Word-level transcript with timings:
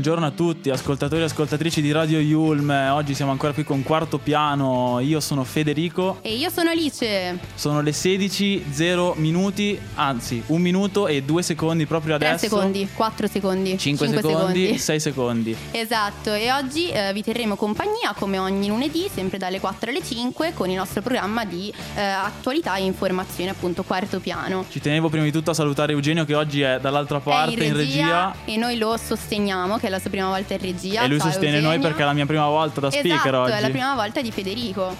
buongiorno 0.00 0.28
a 0.28 0.30
tutti, 0.30 0.70
ascoltatori 0.70 1.20
e 1.20 1.24
ascoltatrici 1.24 1.82
di 1.82 1.92
Radio 1.92 2.20
Yulm. 2.20 2.70
Oggi 2.70 3.12
siamo 3.12 3.32
ancora 3.32 3.52
qui 3.52 3.64
con 3.64 3.82
Quarto 3.82 4.16
Piano. 4.16 4.98
Io 5.00 5.20
sono 5.20 5.44
Federico. 5.44 6.20
E 6.22 6.36
io 6.36 6.48
sono 6.48 6.70
Alice. 6.70 7.38
Sono 7.54 7.82
le 7.82 7.90
16.0 7.90 9.18
minuti, 9.18 9.78
anzi, 9.96 10.42
un 10.46 10.62
minuto 10.62 11.06
e 11.06 11.22
due 11.22 11.42
secondi 11.42 11.84
proprio 11.84 12.14
adesso. 12.14 12.38
3 12.38 12.48
secondi, 12.48 12.88
4 12.94 13.26
secondi, 13.26 13.76
5, 13.76 14.08
secondi, 14.08 14.78
6 14.78 15.00
secondi. 15.00 15.54
Esatto, 15.70 16.32
e 16.32 16.50
oggi 16.50 16.88
eh, 16.88 17.12
vi 17.12 17.22
terremo 17.22 17.56
compagnia 17.56 18.14
come 18.16 18.38
ogni 18.38 18.68
lunedì, 18.68 19.06
sempre 19.12 19.36
dalle 19.36 19.60
4 19.60 19.90
alle 19.90 20.02
5, 20.02 20.54
con 20.54 20.70
il 20.70 20.76
nostro 20.76 21.02
programma 21.02 21.44
di 21.44 21.70
eh, 21.94 22.00
attualità 22.00 22.76
e 22.76 22.84
informazione, 22.84 23.50
appunto 23.50 23.82
Quarto 23.82 24.18
Piano. 24.18 24.64
Ci 24.66 24.80
tenevo 24.80 25.10
prima 25.10 25.24
di 25.24 25.30
tutto 25.30 25.50
a 25.50 25.54
salutare 25.54 25.92
Eugenio 25.92 26.24
che 26.24 26.34
oggi 26.34 26.62
è 26.62 26.78
dall'altra 26.80 27.20
parte 27.20 27.52
in 27.52 27.58
regia, 27.58 27.68
in 27.68 27.76
regia. 27.76 28.34
E 28.46 28.56
noi 28.56 28.78
lo 28.78 28.96
sosteniamo, 28.96 29.76
che 29.76 29.88
è 29.88 29.89
la 29.90 29.98
sua 29.98 30.10
prima 30.10 30.28
volta 30.28 30.54
in 30.54 30.60
regia. 30.60 31.02
E 31.02 31.08
lui 31.08 31.18
Ciao, 31.18 31.30
sostiene 31.30 31.56
Eugenio. 31.56 31.76
noi 31.76 31.86
perché 31.86 32.02
è 32.02 32.04
la 32.06 32.12
mia 32.12 32.26
prima 32.26 32.46
volta 32.46 32.80
da 32.80 32.90
speaker 32.90 33.12
esatto, 33.14 33.38
oggi. 33.38 33.52
è 33.52 33.60
la 33.60 33.70
prima 33.70 33.94
volta 33.94 34.20
di 34.22 34.30
Federico. 34.30 34.96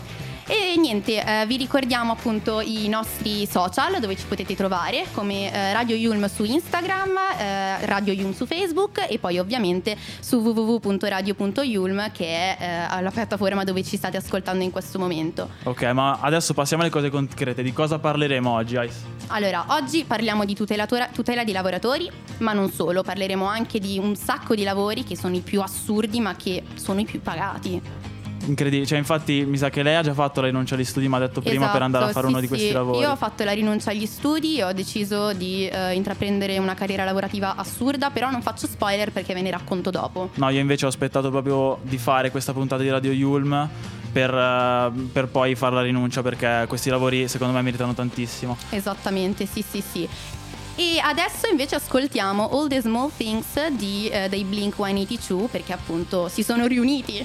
E 0.50 0.74
niente, 0.77 1.24
eh, 1.24 1.46
vi 1.46 1.56
ricordiamo 1.56 2.10
appunto 2.10 2.60
i 2.60 2.88
nostri 2.88 3.46
social 3.46 4.00
dove 4.00 4.16
ci 4.16 4.24
potete 4.27 4.56
trovare 4.56 5.04
come 5.12 5.52
eh, 5.52 5.73
Radio 5.73 5.95
Yulm 5.95 6.26
su 6.26 6.43
Instagram, 6.43 7.16
eh, 7.38 7.87
Radio 7.87 8.12
Yulm 8.12 8.32
su 8.32 8.46
Facebook 8.46 9.06
e 9.09 9.21
poi 9.21 9.38
ovviamente 9.38 9.96
su 10.18 10.38
www.radio.yulm 10.38 12.10
che 12.10 12.26
è 12.26 12.88
eh, 12.90 13.01
la 13.01 13.12
piattaforma 13.12 13.62
dove 13.62 13.84
ci 13.84 13.96
state 13.96 14.16
ascoltando 14.16 14.65
in 14.65 14.73
questo 14.73 14.98
momento. 14.98 15.51
Ok, 15.62 15.84
ma 15.93 16.18
adesso 16.21 16.52
passiamo 16.52 16.82
alle 16.82 16.90
cose 16.90 17.10
concrete. 17.10 17.62
Di 17.62 17.73
cosa 17.73 18.01
parleremo 18.01 18.51
oggi, 18.51 18.74
Ice? 18.74 18.96
Allora, 19.28 19.66
oggi 19.68 20.02
parliamo 20.02 20.45
di 20.45 20.56
tutelatora- 20.56 21.10
tutela 21.15 21.45
di 21.45 21.52
lavoratori, 21.52 22.10
ma 22.38 22.52
non 22.54 22.73
solo, 22.73 23.02
parleremo 23.04 23.46
anche 23.46 23.78
di 23.78 23.98
un 23.98 24.16
sacco 24.16 24.56
di 24.56 24.65
lavori 24.65 25.04
che 25.04 25.16
sono 25.16 25.37
i 25.37 25.43
più 25.43 25.62
assurdi 25.62 26.18
ma 26.18 26.34
che 26.34 26.65
sono 26.74 26.98
i 26.98 27.04
più 27.04 27.21
pagati. 27.21 28.09
Incredibile, 28.51 28.84
cioè 28.87 28.98
infatti 28.98 29.45
mi 29.45 29.56
sa 29.56 29.70
che 29.70 29.82
lei 29.84 29.95
ha 29.95 30.02
già 30.02 30.12
fatto 30.12 30.40
la 30.40 30.48
rinuncia 30.48 30.74
agli 30.74 30.84
studi, 30.84 31.06
ma 31.06 31.18
ha 31.18 31.20
detto 31.20 31.40
prima 31.40 31.68
per 31.68 31.82
andare 31.82 32.06
a 32.06 32.09
fare 32.09 32.26
Esatto, 32.26 32.26
sì, 32.26 32.32
uno 32.32 32.40
di 32.40 32.48
questi 32.48 32.66
sì. 32.66 32.73
lavori. 32.73 32.98
Io 32.98 33.10
ho 33.10 33.16
fatto 33.16 33.45
la 33.45 33.52
rinuncia 33.52 33.90
agli 33.90 34.06
studi 34.06 34.59
e 34.59 34.65
ho 34.65 34.73
deciso 34.73 35.32
di 35.32 35.68
eh, 35.68 35.95
intraprendere 35.95 36.59
una 36.59 36.74
carriera 36.74 37.04
lavorativa 37.04 37.54
assurda, 37.54 38.10
però 38.10 38.28
non 38.30 38.43
faccio 38.43 38.66
spoiler 38.66 39.12
perché 39.12 39.34
ve 39.34 39.43
ne 39.43 39.51
racconto 39.51 39.90
dopo. 39.90 40.30
No, 40.34 40.48
io 40.48 40.59
invece 40.59 40.87
ho 40.87 40.88
aspettato 40.88 41.30
proprio 41.30 41.78
di 41.82 41.96
fare 41.96 42.32
questa 42.32 42.52
puntata 42.52 42.82
di 42.82 42.90
Radio 42.90 43.12
Yulm 43.12 43.68
per, 44.12 44.34
eh, 44.34 44.93
per 45.12 45.28
poi 45.28 45.54
fare 45.54 45.76
la 45.76 45.82
rinuncia 45.82 46.23
perché 46.23 46.65
questi 46.66 46.90
lavori 46.90 47.28
secondo 47.28 47.54
me 47.54 47.62
meritano 47.62 47.95
tantissimo. 47.95 48.56
Esattamente, 48.71 49.46
sì, 49.46 49.65
sì, 49.68 49.80
sì. 49.80 50.09
E 50.74 50.98
adesso 50.98 51.46
invece 51.48 51.76
ascoltiamo 51.76 52.48
All 52.51 52.66
the 52.66 52.80
Small 52.80 53.10
Things 53.16 53.68
di, 53.68 54.09
eh, 54.09 54.28
dei 54.28 54.45
Blink 54.45 54.76
182 54.76 55.48
perché 55.48 55.73
appunto 55.73 56.28
si 56.28 56.43
sono 56.43 56.66
riuniti. 56.66 57.24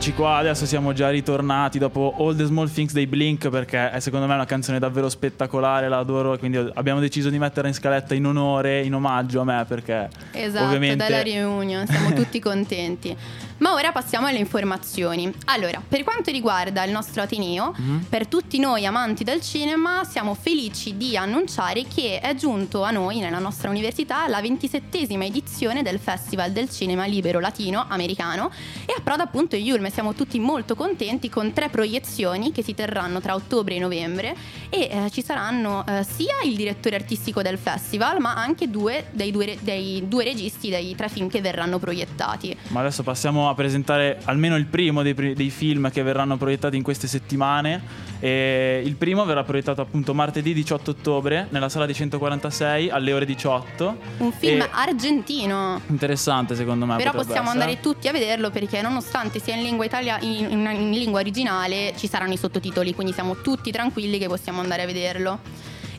Eccoci 0.00 0.14
qua, 0.14 0.36
adesso 0.36 0.64
siamo 0.64 0.94
già 0.94 1.10
ritornati 1.10 1.78
dopo 1.78 2.14
All 2.16 2.34
the 2.34 2.44
Small 2.44 2.72
Things 2.72 2.94
dei 2.94 3.06
Blink 3.06 3.50
perché 3.50 3.90
è 3.90 4.00
secondo 4.00 4.26
me 4.26 4.32
una 4.32 4.46
canzone 4.46 4.78
davvero 4.78 5.10
spettacolare, 5.10 5.90
la 5.90 5.98
adoro, 5.98 6.38
quindi 6.38 6.56
abbiamo 6.56 7.00
deciso 7.00 7.28
di 7.28 7.38
metterla 7.38 7.68
in 7.68 7.74
scaletta 7.74 8.14
in 8.14 8.24
onore, 8.24 8.82
in 8.82 8.94
omaggio 8.94 9.42
a 9.42 9.44
me 9.44 9.62
perché 9.68 10.08
Esatto, 10.32 10.64
ovviamente 10.64 10.96
dalla 10.96 11.22
reunion, 11.22 11.86
siamo 11.86 12.14
tutti 12.14 12.40
contenti. 12.40 13.14
Ma 13.60 13.72
ora 13.72 13.92
passiamo 13.92 14.26
alle 14.26 14.38
informazioni. 14.38 15.32
Allora, 15.46 15.82
per 15.86 16.04
quanto 16.04 16.30
riguarda 16.30 16.84
il 16.84 16.92
nostro 16.92 17.22
Ateneo, 17.22 17.74
Mhm. 17.76 18.06
per 18.08 18.26
tutti 18.26 18.58
noi 18.58 18.84
amanti 18.86 19.24
del 19.24 19.40
cinema, 19.40 20.04
siamo 20.04 20.34
felici 20.34 20.96
di 20.96 21.16
annunciare 21.16 21.84
che 21.86 22.20
è 22.20 22.34
giunto 22.34 22.82
a 22.82 22.90
noi, 22.90 23.18
nella 23.20 23.38
nostra 23.38 23.70
università, 23.70 24.28
la 24.28 24.40
ventisettesima 24.40 25.24
edizione 25.24 25.82
del 25.82 25.98
Festival 25.98 26.52
del 26.52 26.68
Cinema 26.70 27.06
Libero 27.06 27.40
Latino 27.40 27.84
Americano 27.88 28.50
e 28.86 28.94
approda 28.96 29.22
appunto 29.22 29.56
Yulm 29.56 29.68
Yulm 29.70 29.90
siamo 29.90 30.14
tutti 30.14 30.38
molto 30.40 30.74
contenti 30.74 31.28
con 31.28 31.52
tre 31.52 31.68
proiezioni 31.68 32.50
che 32.50 32.62
si 32.62 32.74
terranno 32.74 33.20
tra 33.20 33.34
ottobre 33.34 33.76
e 33.76 33.78
novembre 33.78 34.34
e 34.68 34.88
eh, 34.90 35.10
ci 35.10 35.22
saranno 35.22 35.84
eh, 35.86 36.02
sia 36.02 36.34
il 36.44 36.56
direttore 36.56 36.96
artistico 36.96 37.40
del 37.40 37.56
festival 37.56 38.18
ma 38.20 38.34
anche 38.34 38.68
due 38.68 39.06
dei 39.12 39.30
due, 39.30 39.56
dei 39.60 40.08
due 40.08 40.24
registi 40.24 40.70
dei 40.70 40.94
tre 40.96 41.08
film 41.08 41.28
che 41.28 41.40
verranno 41.40 41.78
proiettati. 41.78 42.56
Ma 42.68 42.80
adesso 42.80 43.02
passiamo 43.02 43.48
a 43.50 43.54
presentare 43.54 44.18
almeno 44.24 44.56
il 44.56 44.66
primo 44.66 45.02
dei, 45.02 45.14
dei 45.14 45.50
film 45.50 45.90
che 45.90 46.02
verranno 46.02 46.36
proiettati 46.36 46.76
in 46.76 46.82
queste 46.82 47.06
settimane. 47.06 48.08
E 48.20 48.82
il 48.84 48.96
primo 48.96 49.24
verrà 49.24 49.44
proiettato 49.44 49.80
appunto 49.80 50.12
martedì 50.14 50.52
18 50.52 50.90
ottobre 50.90 51.46
nella 51.50 51.68
sala 51.70 51.86
di 51.86 51.94
146 51.94 52.90
alle 52.90 53.12
ore 53.12 53.24
18. 53.24 53.96
Un 54.18 54.32
film 54.32 54.60
E- 54.62 54.68
argentino. 54.70 55.80
interessante 55.86 56.54
secondo 56.54 56.84
me. 56.86 56.96
Però 56.96 57.12
possiamo 57.12 57.48
essere. 57.48 57.60
andare 57.64 57.80
tutti 57.80 58.08
a 58.08 58.12
vederlo 58.12 58.50
perché 58.50 58.82
nonostante 58.82 59.38
sia 59.40 59.54
in 59.54 59.62
lingua, 59.62 59.84
italia- 59.84 60.18
in, 60.20 60.50
in- 60.50 60.70
in 60.70 60.90
lingua 60.90 61.20
originale 61.20 61.94
ci 61.96 62.06
saranno 62.08 62.32
i 62.34 62.36
sottotitoli, 62.36 62.94
quindi 62.94 63.12
siamo 63.12 63.36
tutti 63.40 63.70
tranquilli 63.70 64.18
che 64.18 64.26
possiamo 64.26 64.60
andare 64.60 64.82
a 64.82 64.86
vederlo. 64.86 65.38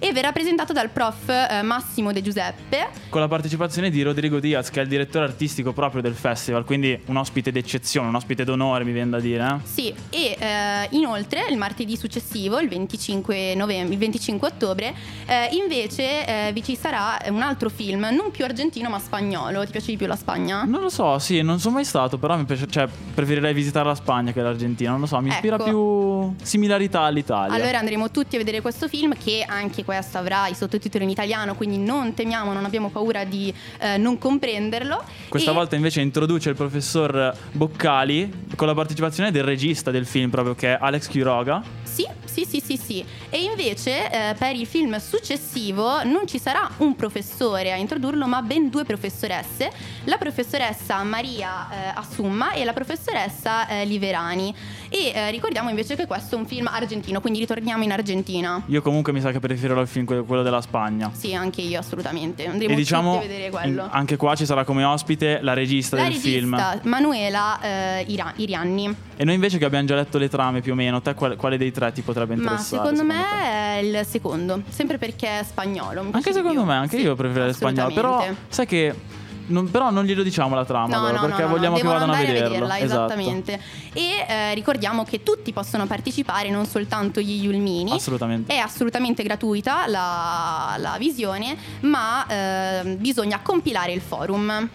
E 0.04 0.12
verrà 0.14 0.32
presentato 0.32 0.74
dal 0.74 0.90
prof 0.90 1.30
eh, 1.30 1.62
Massimo 1.62 2.12
De 2.12 2.24
Giuseppe, 2.24 2.88
Con 3.10 3.22
la 3.22 3.28
partecipazione 3.28 3.92
di 3.92 4.02
Rodrigo 4.02 4.40
Diaz, 4.40 4.72
che 4.72 4.80
è 4.80 4.84
il 4.84 4.90
direttore 4.90 5.26
artistico 5.26 5.74
proprio 5.74 6.02
del 6.02 6.16
festival, 6.16 6.66
quindi 6.66 7.00
un 7.06 7.18
ospite 7.18 7.52
d'eccezione, 7.52 8.08
un 8.08 8.16
ospite 8.16 8.44
d'onore, 8.44 8.84
mi 8.84 8.94
viene 8.94 9.12
da 9.12 9.20
dire. 9.20 9.46
eh. 9.46 9.68
Sì, 9.68 9.94
e 10.10 10.36
eh, 10.40 10.88
inoltre 10.92 11.46
il 11.52 11.58
martedì 11.58 11.96
successivo, 11.98 12.60
il 12.60 12.68
25, 12.68 13.54
novembre, 13.54 13.94
il 13.94 14.00
25 14.00 14.48
ottobre, 14.48 14.92
eh, 15.28 15.50
invece 15.52 16.26
eh, 16.48 16.52
vi 16.52 16.64
ci 16.64 16.76
sarà 16.76 17.20
un 17.30 17.44
altro 17.44 17.70
film, 17.70 18.08
non 18.12 18.32
più 18.32 18.44
argentino 18.44 18.90
ma 18.90 18.98
spagnolo. 18.98 19.64
Ti 19.66 19.72
piace 19.72 19.92
di 19.92 19.98
più 19.98 20.08
la 20.08 20.16
Spagna? 20.16 20.64
Non 20.64 20.82
lo 20.82 20.90
so, 20.90 21.20
sì, 21.20 21.44
non 21.44 21.60
sono 21.60 21.76
mai 21.76 21.86
stato, 21.86 22.18
però 22.18 22.36
mi 22.38 22.46
piace, 22.46 22.66
cioè, 22.68 22.88
preferirei 23.14 23.54
visitare 23.54 23.86
la 23.86 23.96
Spagna 23.96 24.32
che 24.32 24.42
l'Argentina. 24.42 24.90
Non 24.90 25.02
lo 25.02 25.06
so, 25.06 25.20
mi 25.22 25.30
ispira 25.30 25.58
Ecco. 25.58 25.64
più 25.66 26.36
similarità 26.44 27.02
all'Italia. 27.02 27.54
Allora 27.56 27.78
andremo 27.78 28.10
tutti 28.10 28.34
a 28.36 28.40
vedere 28.40 28.62
questo 28.62 28.88
film 28.88 29.14
che 29.16 29.46
anche 29.48 29.84
questo 29.92 30.18
avrà 30.20 30.48
i 30.48 30.56
sottotitoli 30.56 31.04
in 31.04 31.10
italiano, 31.10 31.54
quindi 31.54 31.78
non 31.78 32.14
temiamo, 32.14 32.54
non 32.54 32.64
abbiamo 32.64 32.90
paura 32.90 33.26
di 33.26 33.54
eh, 33.80 33.98
non 33.98 34.18
comprenderlo. 34.18 35.04
Questa 35.28 35.52
E- 35.52 35.54
volta 35.54 35.76
invece 35.76 36.00
introduce 36.00 36.48
il 36.48 36.56
professor 36.56 37.36
Boccali 37.52 38.46
con 38.56 38.68
la 38.68 38.74
partecipazione 38.74 39.32
del 39.32 39.44
regista 39.44 39.92
del 39.92 40.06
film, 40.06 40.30
proprio 40.30 40.56
che 40.56 40.76
è 40.76 40.78
Alex 40.80 41.10
Quiroga. 41.10 41.62
Sì, 41.84 42.08
sì, 42.24 42.46
sì, 42.48 42.62
sì, 42.62 42.78
sì. 42.78 43.06
E 43.30 43.44
invece 43.44 44.10
eh, 44.10 44.34
per 44.36 44.56
il 44.56 44.66
film 44.66 44.98
successivo 44.98 46.04
non 46.04 46.26
ci 46.26 46.40
sarà 46.40 46.70
un 46.78 46.96
professore 46.96 47.74
a 47.74 47.76
introdurlo, 47.76 48.28
ma 48.28 48.42
ben 48.42 48.70
due 48.70 48.86
professoresse, 48.86 49.70
la 50.06 50.16
professoressa 50.16 51.04
Maria 51.04 51.68
eh, 51.70 51.92
Assumma 51.96 52.54
e 52.54 52.64
la 52.64 52.72
professoressa 52.72 53.68
eh, 53.68 53.84
Liverani. 53.84 54.56
E 54.94 55.14
eh, 55.16 55.32
ricordiamo 55.32 55.70
invece 55.70 55.96
che 55.96 56.06
questo 56.06 56.36
è 56.36 56.38
un 56.38 56.46
film 56.46 56.68
argentino, 56.68 57.22
quindi 57.22 57.40
ritorniamo 57.40 57.82
in 57.82 57.94
Argentina. 57.94 58.62
Io 58.66 58.82
comunque 58.82 59.14
mi 59.14 59.22
sa 59.22 59.32
che 59.32 59.40
preferirò 59.40 59.80
il 59.80 59.88
film 59.88 60.04
quello 60.26 60.44
della 60.44 60.60
Spagna. 60.60 61.10
Sì, 61.14 61.34
anche 61.34 61.62
io 61.62 61.80
assolutamente. 61.80 62.46
Andremo 62.46 62.74
e 62.74 62.76
diciamo, 62.76 63.16
a 63.16 63.22
vedere 63.22 63.50
quello. 63.50 63.84
in- 63.84 63.90
anche 63.90 64.18
qua 64.18 64.36
ci 64.36 64.46
sarà 64.46 64.66
come 64.66 64.84
ospite 64.84 65.40
la 65.42 65.54
regista 65.54 65.96
La 65.96 66.04
del 66.04 66.12
regista 66.12 66.40
film. 66.40 66.90
Manuela 66.90 67.62
eh, 67.62 68.04
Ira- 68.10 68.34
Irianni. 68.36 68.94
E 69.16 69.24
noi 69.24 69.36
invece 69.36 69.58
che 69.58 69.64
abbiamo 69.64 69.86
già 69.86 69.96
letto 69.96 70.18
le 70.18 70.28
trame 70.28 70.60
più 70.60 70.74
o 70.74 70.76
meno, 70.76 71.02
te 71.02 71.14
qual- 71.14 71.38
quale 71.38 71.58
dei 71.58 71.72
tre 71.72 71.94
ti 71.94 72.02
potrebbe 72.02 72.36
Ma 72.36 72.42
interessare? 72.42 72.82
secondo 72.82 73.04
me 73.06 73.14
te? 73.30 73.46
è 73.46 73.78
il 73.82 74.06
secondo, 74.06 74.62
sempre 74.68 74.98
perché 74.98 75.40
è 75.40 75.44
spagnolo. 75.44 76.08
Anche 76.12 76.34
secondo 76.34 76.60
più. 76.64 76.70
me, 76.70 76.74
anche 76.76 76.98
Sì, 76.98 77.04
io 77.04 77.16
preferirei 77.16 77.48
il 77.50 77.56
spagnolo. 77.56 77.94
Però 77.94 78.26
sai 78.50 78.66
che. 78.66 79.20
Non- 79.48 79.70
però 79.72 79.90
non 79.92 80.06
glielo 80.06 80.24
diciamo 80.24 80.56
la 80.56 80.66
trama 80.66 80.88
No, 80.96 81.00
allora, 81.08 81.22
no, 81.22 81.28
perché 81.28 81.42
no, 81.44 81.48
vogliamo 81.50 81.76
che 81.78 81.84
vadano 81.84 82.14
a 82.14 82.18
vederlo. 82.18 82.50
vederla, 82.50 82.80
Esatto. 82.80 83.14
esattamente. 83.14 83.60
E 83.94 84.26
eh, 84.28 84.54
ricordiamo 84.54 85.04
che 85.04 85.24
tutti 85.24 85.52
possono 85.54 85.86
partecipare, 85.88 86.50
non 86.50 86.66
soltanto 86.66 87.20
gli 87.22 87.44
Yulmini. 87.44 87.92
Assolutamente. 87.92 88.54
È 88.54 88.58
assolutamente 88.58 89.24
gratuita 89.24 89.88
la, 89.88 90.76
la 90.78 90.96
visione, 90.98 91.56
ma 91.82 92.26
eh, 92.28 92.96
bisogna 93.00 93.40
compilare 93.42 93.92
il 93.94 94.02
forum. 94.02 94.70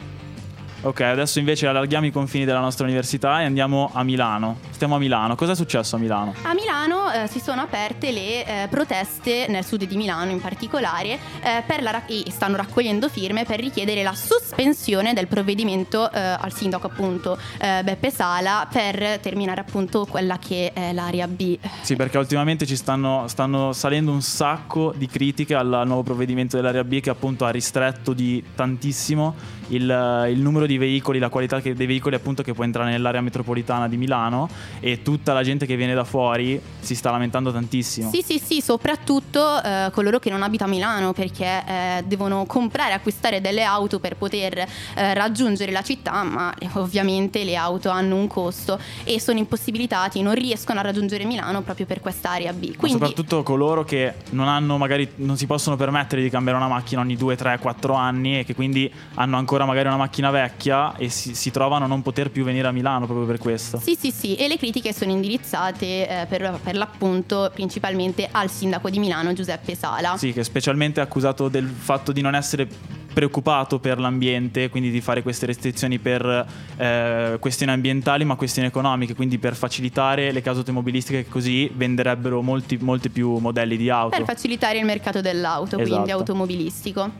Ok, 0.82 1.00
adesso 1.00 1.38
invece 1.38 1.66
allarghiamo 1.66 2.06
i 2.06 2.12
confini 2.12 2.44
della 2.44 2.60
nostra 2.60 2.84
università 2.84 3.40
e 3.40 3.44
andiamo 3.44 3.90
a 3.92 4.02
Milano. 4.04 4.58
Stiamo 4.70 4.94
a 4.96 4.98
Milano. 4.98 5.34
Cosa 5.34 5.52
è 5.52 5.54
successo 5.56 5.96
a 5.96 5.98
Milano? 5.98 6.34
A 6.42 6.54
Milano 6.54 7.10
eh, 7.10 7.26
si 7.28 7.40
sono 7.40 7.62
aperte 7.62 8.12
le 8.12 8.46
eh, 8.46 8.68
proteste, 8.68 9.46
nel 9.48 9.64
sud 9.64 9.84
di 9.84 9.96
Milano 9.96 10.30
in 10.30 10.40
particolare, 10.40 11.18
eh, 11.42 11.62
per 11.66 11.82
la 11.82 12.04
e 12.06 12.30
stanno 12.30 12.56
raccogliendo 12.56 13.08
firme 13.08 13.44
per 13.44 13.58
richiedere 13.58 14.02
la 14.02 14.14
sospensione 14.14 15.14
del 15.14 15.26
provvedimento 15.26 16.10
eh, 16.12 16.20
al 16.20 16.52
sindaco 16.52 16.86
appunto 16.86 17.38
eh, 17.58 17.82
Beppe 17.82 18.10
Sala 18.10 18.68
per 18.70 19.18
terminare 19.20 19.62
appunto 19.62 20.04
quella 20.04 20.38
che 20.38 20.72
è 20.74 20.92
l'area 20.92 21.26
B. 21.26 21.58
Sì, 21.80 21.96
perché 21.96 22.18
ultimamente 22.18 22.66
ci 22.66 22.76
stanno, 22.76 23.26
stanno 23.28 23.72
salendo 23.72 24.12
un 24.12 24.20
sacco 24.20 24.92
di 24.94 25.06
critiche 25.06 25.54
al 25.54 25.82
nuovo 25.86 26.02
provvedimento 26.02 26.56
dell'area 26.56 26.84
B 26.84 27.00
che 27.00 27.10
appunto 27.10 27.44
ha 27.44 27.50
ristretto 27.50 28.12
di 28.12 28.44
tantissimo 28.54 29.34
il, 29.68 30.26
il 30.30 30.40
numero 30.40 30.66
di 30.66 30.78
veicoli, 30.78 31.18
la 31.18 31.28
qualità 31.28 31.60
che- 31.60 31.74
dei 31.74 31.86
veicoli 31.86 32.14
appunto 32.14 32.42
che 32.42 32.52
può 32.52 32.64
entrare 32.64 32.90
nell'area 32.90 33.20
metropolitana 33.20 33.88
di 33.88 33.96
Milano 33.96 34.48
e 34.80 35.02
tutta 35.02 35.32
la 35.32 35.42
gente 35.42 35.66
che 35.66 35.76
viene 35.76 35.94
da 35.94 36.04
fuori 36.04 36.60
si 36.80 36.94
sta 36.94 37.10
lamentando 37.10 37.52
tantissimo. 37.52 38.10
Sì, 38.10 38.22
sì, 38.22 38.38
sì, 38.38 38.60
soprattutto 38.60 39.62
eh, 39.62 39.90
coloro 39.92 40.18
che 40.18 40.30
non 40.30 40.42
abitano 40.42 40.70
a 40.70 40.74
Milano 40.74 41.12
perché 41.12 41.64
eh, 41.66 42.04
devono 42.06 42.44
comprare, 42.46 42.92
acquistare 42.92 43.40
delle 43.40 43.62
auto 43.62 43.98
per 43.98 44.16
poter 44.16 44.58
eh, 44.58 45.14
raggiungere 45.14 45.72
la 45.72 45.82
città, 45.82 46.22
ma 46.22 46.54
eh, 46.58 46.68
ovviamente 46.74 47.44
le 47.44 47.56
auto 47.56 47.90
hanno 47.90 48.16
un 48.16 48.26
costo 48.26 48.78
e 49.04 49.20
sono 49.20 49.38
impossibilitati, 49.38 50.22
non 50.22 50.34
riescono 50.34 50.80
a 50.80 50.82
raggiungere 50.82 51.24
Milano 51.24 51.62
proprio 51.62 51.86
per 51.86 52.00
quest'area 52.00 52.52
B. 52.52 52.70
Ma 52.70 52.76
Quindi 52.76 52.98
soprattutto 52.98 53.42
coloro 53.42 53.84
che 53.84 54.14
non 54.30 54.48
hanno 54.48 54.76
magari 54.78 55.08
non 55.16 55.36
si 55.36 55.46
possono 55.46 55.76
permettere 55.76 56.22
di 56.22 56.30
cambiare 56.30 56.58
una 56.58 56.68
macchina 56.68 57.00
ogni 57.00 57.16
2, 57.16 57.36
3, 57.36 57.58
4 57.58 57.94
anni 57.94 58.40
e 58.40 58.44
che 58.44 58.54
quindi 58.54 58.90
hanno 59.14 59.36
ancora 59.36 59.55
magari 59.64 59.88
una 59.88 59.96
macchina 59.96 60.30
vecchia 60.30 60.96
e 60.96 61.08
si, 61.08 61.34
si 61.34 61.50
trovano 61.50 61.84
a 61.84 61.88
non 61.88 62.02
poter 62.02 62.30
più 62.30 62.44
venire 62.44 62.68
a 62.68 62.72
Milano 62.72 63.06
proprio 63.06 63.26
per 63.26 63.38
questo. 63.38 63.78
Sì, 63.78 63.96
sì, 63.98 64.10
sì, 64.10 64.34
e 64.36 64.48
le 64.48 64.58
critiche 64.58 64.92
sono 64.92 65.10
indirizzate 65.10 66.08
eh, 66.08 66.26
per, 66.26 66.58
per 66.62 66.76
l'appunto 66.76 67.50
principalmente 67.54 68.28
al 68.30 68.50
sindaco 68.50 68.90
di 68.90 68.98
Milano 68.98 69.32
Giuseppe 69.32 69.74
Sala. 69.74 70.16
Sì, 70.16 70.32
che 70.32 70.44
specialmente 70.44 71.00
è 71.00 71.04
accusato 71.04 71.48
del 71.48 71.66
fatto 71.66 72.12
di 72.12 72.20
non 72.20 72.34
essere 72.34 72.68
preoccupato 73.16 73.78
per 73.78 73.98
l'ambiente, 73.98 74.68
quindi 74.68 74.90
di 74.90 75.00
fare 75.00 75.22
queste 75.22 75.46
restrizioni 75.46 75.98
per 75.98 76.46
eh, 76.76 77.38
questioni 77.40 77.72
ambientali 77.72 78.26
ma 78.26 78.34
questioni 78.34 78.68
economiche, 78.68 79.14
quindi 79.14 79.38
per 79.38 79.56
facilitare 79.56 80.32
le 80.32 80.42
case 80.42 80.58
automobilistiche 80.58 81.22
che 81.22 81.30
così 81.30 81.70
venderebbero 81.72 82.42
molti, 82.42 82.76
molti 82.76 83.08
più 83.08 83.38
modelli 83.38 83.78
di 83.78 83.88
auto. 83.88 84.14
Per 84.14 84.26
facilitare 84.26 84.76
il 84.76 84.84
mercato 84.84 85.22
dell'auto, 85.22 85.76
quindi 85.76 85.94
Esatto. 85.94 86.12
automobilistico. 86.12 87.12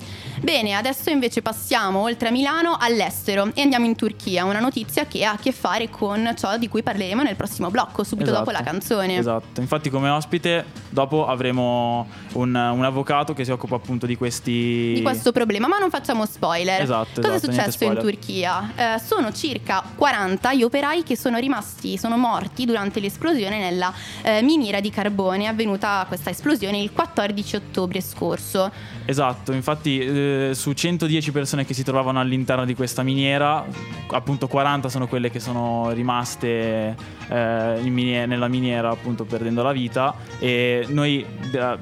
Bene, 0.43 0.75
adesso 0.75 1.09
invece 1.09 1.41
passiamo 1.41 2.01
oltre 2.01 2.29
a 2.29 2.31
Milano 2.31 2.77
all'estero 2.79 3.51
e 3.55 3.63
andiamo 3.63 3.87
in 3.87 3.97
Turchia, 3.97 4.45
una 4.45 4.61
notizia 4.61 5.07
che 5.07 5.25
ha 5.25 5.31
a 5.31 5.39
che 5.39 5.53
fare 5.53 5.89
con 5.89 6.35
ciò 6.37 6.59
di 6.59 6.69
cui 6.69 6.83
parleremo 6.83 7.23
nel 7.23 7.37
prossimo 7.37 7.71
blocco, 7.71 8.05
subito 8.05 8.29
Esatto. 8.29 8.45
dopo 8.45 8.55
la 8.55 8.63
canzone. 8.63 9.17
Esatto, 9.17 9.63
infatti 9.63 9.89
come 9.89 10.11
ospite 10.11 10.67
dopo 10.91 11.27
avremo 11.27 12.07
un, 12.35 12.55
un 12.55 12.85
avvocato 12.85 13.33
che 13.33 13.47
si 13.47 13.51
occupa 13.51 13.77
appunto 13.77 14.05
di 14.05 14.17
questi... 14.17 14.93
Di 14.97 15.03
questo 15.03 15.33
problema, 15.33 15.67
ma 15.69 15.79
non 15.79 15.85
facciamo 15.91 16.27
spoiler. 16.27 16.83
Esatto, 16.83 17.21
Cosa 17.21 17.35
esatto, 17.35 17.51
è 17.51 17.55
successo 17.55 17.85
in. 17.85 17.99
Turchia? 17.99 18.73
Eh, 18.77 18.99
sono 18.99 19.33
circa 19.33 19.83
40 19.95 20.55
gli 20.55 20.63
operai 20.63 21.03
che 21.03 21.17
sono 21.17 21.39
rimasti, 21.39 21.97
sono 21.99 22.17
morti 22.17 22.65
durante 22.65 23.01
l'esplosione 23.01 23.59
nella 23.59 23.93
eh, 24.23 24.43
miniera 24.43 24.81
di 24.81 24.91
carbone 24.91 25.47
avvenuta 25.47 26.05
questa 26.09 26.31
esplosione 26.31 26.79
il 26.79 26.93
14 26.93 27.57
ottobre 27.57 28.01
scorso. 28.01 28.71
Esatto, 29.09 29.53
infatti 29.53 30.01
eh, 30.01 30.51
su 30.53 30.73
110 30.73 31.31
persone 31.31 31.65
che 31.65 31.75
si 31.75 31.85
trovavano 31.85 32.19
all'interno 32.19 32.65
di 32.65 32.75
questa 32.75 33.03
miniera, 33.05 33.65
appunto 34.11 34.49
40 34.49 34.89
sono 34.89 35.07
quelle 35.07 35.31
che 35.31 35.39
sono 35.39 35.91
rimaste 35.93 37.15
eh, 37.29 37.79
in 37.83 37.93
minie- 37.93 38.27
nella 38.27 38.49
miniera 38.49 38.91
appunto 38.91 39.25
perdendo 39.25 39.63
la 39.63 39.73
vita 39.73 40.15
e 40.39 40.87
noi 40.89 41.25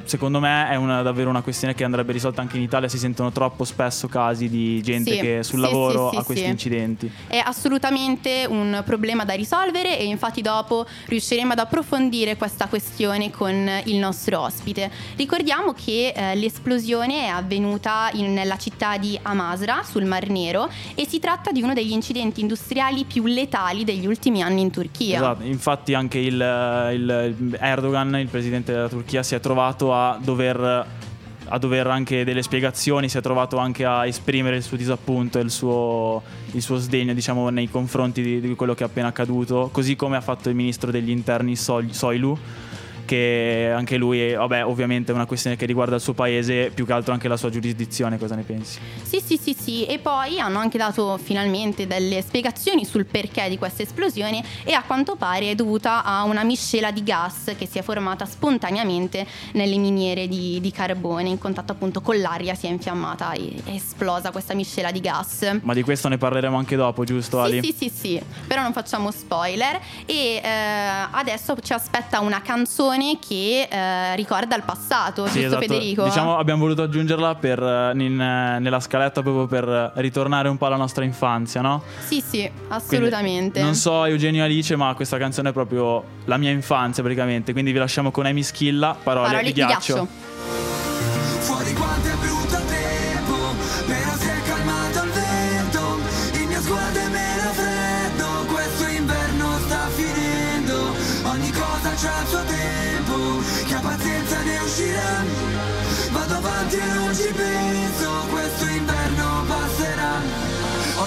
secondo 0.05 0.39
me 0.41 0.69
è 0.71 0.77
una- 0.77 1.03
davvero 1.03 1.29
una 1.31 1.43
questione 1.43 1.75
che 1.75 1.85
andrebbe 1.85 2.13
risolta 2.13 2.41
anche 2.43 2.57
in 2.57 2.63
Italia, 2.63 2.89
si 2.89 2.99
sentono 2.99 3.33
troppo 3.33 3.65
spesso 3.65 4.07
casi 4.09 4.49
di 4.51 4.83
gente 4.83 5.13
Sì, 5.13 5.19
che 5.21 5.43
sul 5.43 5.61
sì, 5.61 5.65
lavoro 5.65 6.11
sì, 6.11 6.17
ha 6.17 6.23
questi 6.25 6.45
sì. 6.45 6.51
incidenti. 6.51 7.11
È 7.27 7.41
assolutamente 7.43 8.47
un 8.49 8.83
problema 8.85 9.25
da 9.25 9.33
risolvere 9.35 9.99
e 9.99 10.05
infatti 10.05 10.43
dopo 10.43 10.87
riusciremo 11.07 11.53
ad 11.53 11.59
approfondire 11.59 12.37
questa 12.37 12.67
questione 12.67 13.31
con 13.31 13.69
il 13.85 13.97
nostro 13.97 14.41
ospite. 14.41 14.91
Ricordiamo 15.17 15.73
che 15.73 16.13
eh, 16.15 16.35
l'esplosione 16.35 17.14
è 17.15 17.27
avvenuta 17.27 18.11
in- 18.15 18.33
nella 18.33 18.57
città 18.57 18.97
di 18.99 19.19
Amasra 19.23 19.83
sul 19.83 20.05
Mar 20.05 20.29
Nero 20.29 20.69
e 20.95 21.07
si 21.07 21.19
tratta 21.19 21.51
di 21.53 21.63
uno 21.63 21.73
degli 21.75 21.93
incidenti 21.93 22.41
industriali 22.41 23.05
più 23.05 23.25
letali 23.27 23.85
degli 23.85 24.07
ultimi 24.07 24.43
anni 24.43 24.61
in 24.63 24.71
Turchia. 24.71 25.17
Esatto, 25.17 25.43
infatti 25.45 25.95
anche 25.95 26.19
il, 26.19 26.35
il- 26.35 27.57
Erdogan, 27.61 28.17
il 28.17 28.29
presidente 28.29 28.73
della 28.73 28.89
Turchia, 28.89 29.23
si 29.23 29.35
è 29.35 29.41
trovato 29.41 29.95
a 29.95 30.19
dover 30.21 30.87
a 31.49 31.59
dover 31.59 31.87
anche 31.89 32.25
delle 32.25 32.43
spiegazioni, 32.43 33.07
si 33.11 33.19
è 33.19 33.21
trovato 33.21 33.59
anche 33.59 33.85
a 33.85 34.07
esprimere 34.07 34.57
il 34.57 34.63
suo 34.63 34.79
disappunto 34.79 35.39
e 35.39 35.43
il 35.43 35.51
suo, 35.51 36.23
il 36.53 36.63
suo 36.63 36.77
sdegno 36.79 37.13
diciamo, 37.13 37.51
nei 37.51 37.69
confronti 37.69 38.23
di, 38.23 38.41
di 38.41 38.55
quello 38.55 38.73
che 38.73 38.83
è 38.83 38.87
appena 38.87 39.09
accaduto, 39.09 39.69
così 39.71 39.95
come 39.95 40.17
ha 40.17 40.23
fatto 40.23 40.49
il 40.49 40.55
ministro 40.55 40.91
degli 40.91 41.11
interni 41.11 41.55
Soilu 41.55 42.39
che 43.05 43.73
anche 43.75 43.97
lui, 43.97 44.33
vabbè, 44.33 44.65
ovviamente 44.65 45.13
è 45.13 45.15
una 45.15 45.27
questione 45.27 45.57
che 45.57 45.67
riguarda 45.67 45.97
il 45.97 46.01
suo 46.01 46.13
paese, 46.13 46.71
più 46.75 46.87
che 46.87 46.93
altro 46.93 47.13
anche 47.13 47.29
la 47.29 47.37
sua 47.37 47.51
giurisdizione, 47.51 48.19
cosa 48.19 48.35
ne 48.35 48.43
pensi? 48.43 48.79
Sì, 49.03 49.21
sì, 49.25 49.37
sì, 49.37 49.55
sì, 49.59 49.87
e 49.87 49.99
poi 49.99 50.39
hanno 50.41 50.59
anche 50.59 50.79
dato 50.79 51.19
finalmente 51.23 51.87
delle 51.87 52.23
spiegazioni 52.23 52.85
sul 52.85 53.07
perché 53.07 53.49
di 53.49 53.59
questa 53.59 53.83
esplosione 53.83 54.43
e 54.65 54.73
a 54.73 54.83
quanto 54.83 55.17
pare 55.17 55.51
è 55.51 55.55
dovuta 55.55 56.05
a 56.05 56.25
una 56.25 56.45
miscela 56.45 56.91
di 56.91 57.03
gas 57.03 57.55
che 57.57 57.67
si 57.67 57.79
è 57.79 57.83
formata 57.83 58.25
spontaneamente 58.25 59.27
nelle 59.53 59.77
miniere 59.77 60.27
di, 60.29 60.61
di 60.61 60.71
carbone, 60.71 61.29
in 61.29 61.39
contatto 61.39 61.73
appunto 61.73 62.01
con 62.01 62.19
l'aria 62.19 62.55
si 62.55 62.67
è 62.67 62.71
infiammata 62.71 63.33
e 63.33 63.55
è 63.65 63.71
esplosa 63.71 64.31
questa 64.31 64.55
miscela 64.55 64.91
di 64.91 65.01
gas. 65.01 65.59
Ma 65.63 65.75
di 65.75 65.83
questo 65.83 66.09
ne 66.09 66.19
parleremo 66.19 66.57
anche 66.57 66.77
dopo, 66.77 67.05
giusto 67.05 67.41
Ali? 67.41 67.61
Sì, 67.63 67.75
sì, 67.77 67.89
sì, 67.89 67.97
sì, 67.97 68.23
però 68.47 68.63
non 68.63 68.73
facciamo 68.73 69.11
spoiler 69.11 69.81
e 70.07 70.41
eh, 70.43 70.49
adesso 71.11 71.57
ci 71.61 71.73
aspetta 71.73 72.21
una 72.21 72.41
canzone 72.41 72.94
che 73.21 73.69
eh, 73.71 74.17
ricorda 74.17 74.57
il 74.57 74.63
passato, 74.63 75.27
Sì, 75.27 75.41
giusto 75.41 75.59
esatto. 75.59 75.61
Federico? 75.63 76.05
Diciamo 76.05 76.37
abbiamo 76.39 76.61
voluto 76.63 76.83
aggiungerla 76.83 77.35
per, 77.37 77.63
eh, 77.63 77.93
in, 78.03 78.21
eh, 78.21 78.59
nella 78.59 78.81
scaletta 78.81 79.23
proprio 79.23 79.47
per 79.47 79.93
ritornare 79.97 80.49
un 80.49 80.57
po' 80.57 80.67
alla 80.67 80.77
nostra 80.77 81.05
infanzia, 81.05 81.61
no? 81.61 81.83
Sì, 82.07 82.21
sì, 82.21 82.39
Quindi, 82.39 82.53
assolutamente. 82.69 83.61
non 83.63 83.75
so 83.75 84.05
Eugenio 84.05 84.45
Alice, 84.45 84.75
ma 84.77 84.95
questa 84.95 85.19
canzone 85.19 85.51
è 85.51 85.53
proprio 85.53 86.03
la 86.25 86.37
mia 86.37 86.51
infanzia 86.51 87.03
praticamente. 87.03 87.53
Quindi 87.53 87.73
vi 87.73 87.79
lasciamo 87.79 88.11
con 88.11 88.27
Amy 88.27 88.43
Schilla, 88.43 88.97
Parole, 89.03 89.27
Parole 89.27 89.45
di 89.45 89.53
di 89.53 89.65
ghiaccio. 89.65 89.95
ghiaccio. 89.95 90.34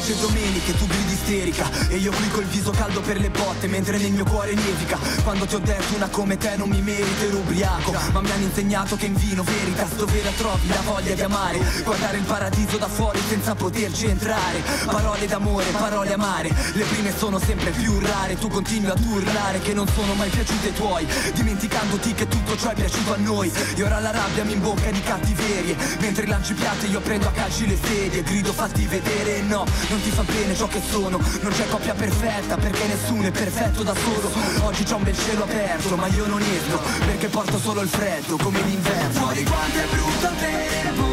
Oggi 0.08 0.20
è 0.20 0.22
domenica 0.22 0.72
e 0.72 0.78
tu 0.78 0.88
gridi 0.88 1.12
isterica. 1.12 1.70
E 1.90 1.98
io 1.98 2.12
qui 2.14 2.30
col 2.30 2.46
viso 2.46 2.72
caldo 2.72 3.02
per 3.02 3.20
le 3.20 3.30
botte 3.30 3.68
Mentre 3.68 3.98
nel 3.98 4.12
mio 4.12 4.24
cuore 4.24 4.54
nevica. 4.54 4.98
Quando 5.22 5.46
ti 5.46 5.56
ho 5.56 5.60
detto 5.60 5.96
una 5.96 6.08
come 6.08 6.38
te 6.38 6.56
non 6.56 6.70
mi 6.70 6.82
merito 6.82 7.26
ero 7.26 7.40
ubriaco. 7.40 7.94
Ma 8.14 8.22
mi 8.22 8.32
hanno 8.32 8.46
insegnato 8.46 8.96
che 8.96 9.08
in 9.08 9.16
vino 9.16 9.44
veritas 9.44 9.96
Dove 9.96 10.24
la 10.24 10.32
trovi 10.32 10.68
la 10.70 10.82
voglia 10.86 11.14
di 11.14 11.22
amare. 11.22 11.60
Guardare 11.84 12.18
il 12.20 12.24
paradiso 12.24 12.78
da 12.78 12.88
fuori 12.88 13.20
senza 13.28 13.54
poterci 13.56 14.06
entrare. 14.06 14.62
Parole 14.86 15.28
d'amore, 15.28 15.66
parole 15.72 16.14
amare 16.14 16.56
Le 16.72 16.84
prime 16.86 17.14
sono 17.18 17.38
sempre 17.38 17.72
più 17.72 18.00
rare. 18.00 18.38
Tu 18.38 18.48
continui 18.48 18.90
ad 18.90 19.04
urlare 19.04 19.60
che 19.60 19.74
non 19.74 19.90
sono 19.90 20.14
mai 20.14 20.30
piaciute 20.30 20.72
tuoi 20.72 21.06
Dimenticandoti 21.34 22.14
che 22.14 22.30
tutto 22.30 22.56
ciò 22.56 22.70
è 22.70 22.76
piaciuto 22.76 23.14
a 23.14 23.18
noi. 23.18 23.52
E 23.76 23.84
ora 23.84 24.00
la 24.00 24.12
rabbia 24.12 24.46
mi 24.46 24.54
imbocca 24.54 24.90
di 24.90 25.02
cattiverie. 25.02 25.76
Mentre 26.00 26.28
lanci 26.28 26.54
piatti 26.54 26.90
io 26.90 27.02
prendo 27.02 27.28
a 27.28 27.32
calci 27.32 27.68
le 27.68 27.78
sedie 27.78 28.24
Grido 28.24 28.54
fatti 28.54 28.86
vedere 28.86 29.42
no, 29.42 29.66
non 29.90 29.97
ti 30.01 30.12
fa 30.12 30.24
bene 30.24 30.56
ciò 30.56 30.68
che 30.68 30.82
sono. 30.88 31.18
Non 31.42 31.51
c'è 31.51 31.68
coppia 31.68 31.94
perfetta 31.94 32.58
perché 32.58 32.86
nessuno 32.88 33.27
è 33.27 33.32
perfetto 33.32 33.84
da 33.84 33.94
solo. 33.96 34.32
Oggi 34.66 34.84
c'è 34.84 34.96
un 34.96 35.04
bel 35.04 35.18
cielo 35.18 35.44
aperto 35.44 35.96
ma 35.96 36.08
io 36.08 36.25
non 36.27 36.42
esco 36.42 36.80
Perché 37.06 37.27
porto 37.27 37.58
solo 37.58 37.82
il 37.82 37.89
freddo 37.89 38.38
come 38.38 38.62
l'inverno. 38.62 39.20
Fuori 39.20 39.44
quanto 39.44 39.77
è 39.77 39.86
brutto 39.89 40.27
il 40.27 40.38
tempo 40.39 41.06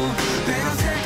Però 0.45 0.69
si 0.77 1.04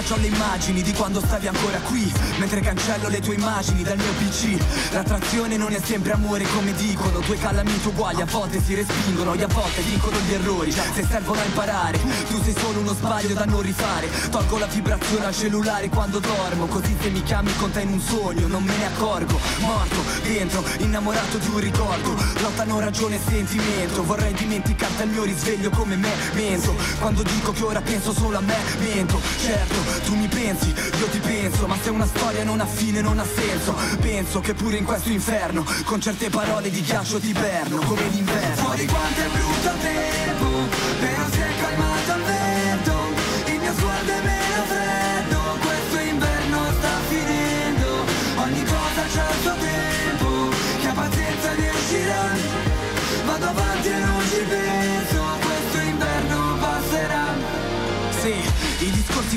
c'ho 0.00 0.16
le 0.16 0.28
immagini 0.28 0.80
di 0.80 0.92
quando 0.92 1.20
stavi 1.20 1.48
ancora 1.48 1.78
qui 1.80 2.10
Mentre 2.38 2.60
cancello 2.60 3.08
le 3.08 3.20
tue 3.20 3.34
immagini 3.34 3.82
dal 3.82 3.98
mio 3.98 4.12
PC 4.12 4.92
L'attrazione 4.92 5.56
non 5.58 5.72
è 5.72 5.80
sempre 5.84 6.12
amore 6.12 6.44
come 6.54 6.72
dicono 6.74 7.18
Due 7.18 7.36
calamiti 7.36 7.88
uguali 7.88 8.22
a 8.22 8.24
volte 8.24 8.62
si 8.62 8.74
respingono 8.74 9.34
E 9.34 9.42
a 9.42 9.48
volte 9.48 9.82
vincono 9.82 10.16
gli 10.20 10.32
errori. 10.32 10.72
Se 10.72 11.04
servono 11.04 11.40
a 11.40 11.44
imparare 11.44 11.98
Tu 11.98 12.42
sei 12.42 12.54
solo 12.56 12.78
uno 12.78 12.94
sbaglio 12.94 13.34
da 13.34 13.44
non 13.44 13.60
rifare. 13.60 14.08
Tolgo 14.30 14.58
la 14.58 14.66
vibrazione 14.66 15.26
al 15.26 15.34
cellulare 15.34 15.88
quando 15.88 16.20
dormo 16.20 16.66
Così 16.66 16.96
se 17.00 17.10
mi 17.10 17.22
chiami 17.22 17.54
con 17.56 17.70
te 17.70 17.82
in 17.82 17.92
un 17.92 18.00
sogno 18.00 18.46
Non 18.46 18.62
me 18.62 18.76
ne 18.76 18.86
accorgo. 18.86 19.38
Morto 19.58 19.96
dentro, 20.22 20.64
innamorato 20.78 21.36
di 21.36 21.48
un 21.48 21.58
ricordo. 21.58 22.14
Lottano 22.40 22.80
ragione 22.80 23.16
e 23.16 23.20
sentimento 23.26 24.04
Vorrei 24.04 24.32
dimenticarti 24.32 25.02
al 25.02 25.08
mio 25.08 25.24
risveglio 25.24 25.70
come 25.70 25.96
me 25.96 26.10
Mento 26.32 26.74
Quando 26.98 27.22
dico 27.22 27.52
che 27.52 27.64
ora 27.64 27.80
penso 27.80 28.12
solo 28.12 28.38
a 28.38 28.40
me 28.40 28.56
Mento. 28.78 29.20
Certo, 29.38 29.81
tu 30.04 30.14
mi 30.14 30.28
pensi, 30.28 30.68
io 30.98 31.06
ti 31.06 31.18
penso 31.18 31.66
Ma 31.66 31.76
se 31.82 31.90
una 31.90 32.06
storia 32.06 32.44
non 32.44 32.60
ha 32.60 32.66
fine 32.66 33.00
non 33.00 33.18
ha 33.18 33.24
senso. 33.24 33.74
Penso 34.00 34.40
che 34.40 34.54
pure 34.54 34.76
in 34.76 34.84
questo 34.84 35.10
inferno 35.10 35.64
Con 35.84 36.00
certe 36.00 36.30
parole 36.30 36.70
di 36.70 36.80
ghiaccio 36.80 37.18
ti 37.18 37.32
perno 37.32 37.78
Come 37.78 38.08
l'inverno. 38.08 38.64
Fuori 38.64 38.86
quanto 38.86 39.20
è 39.20 39.26
brutto 39.28 39.70
tempo 39.80 40.91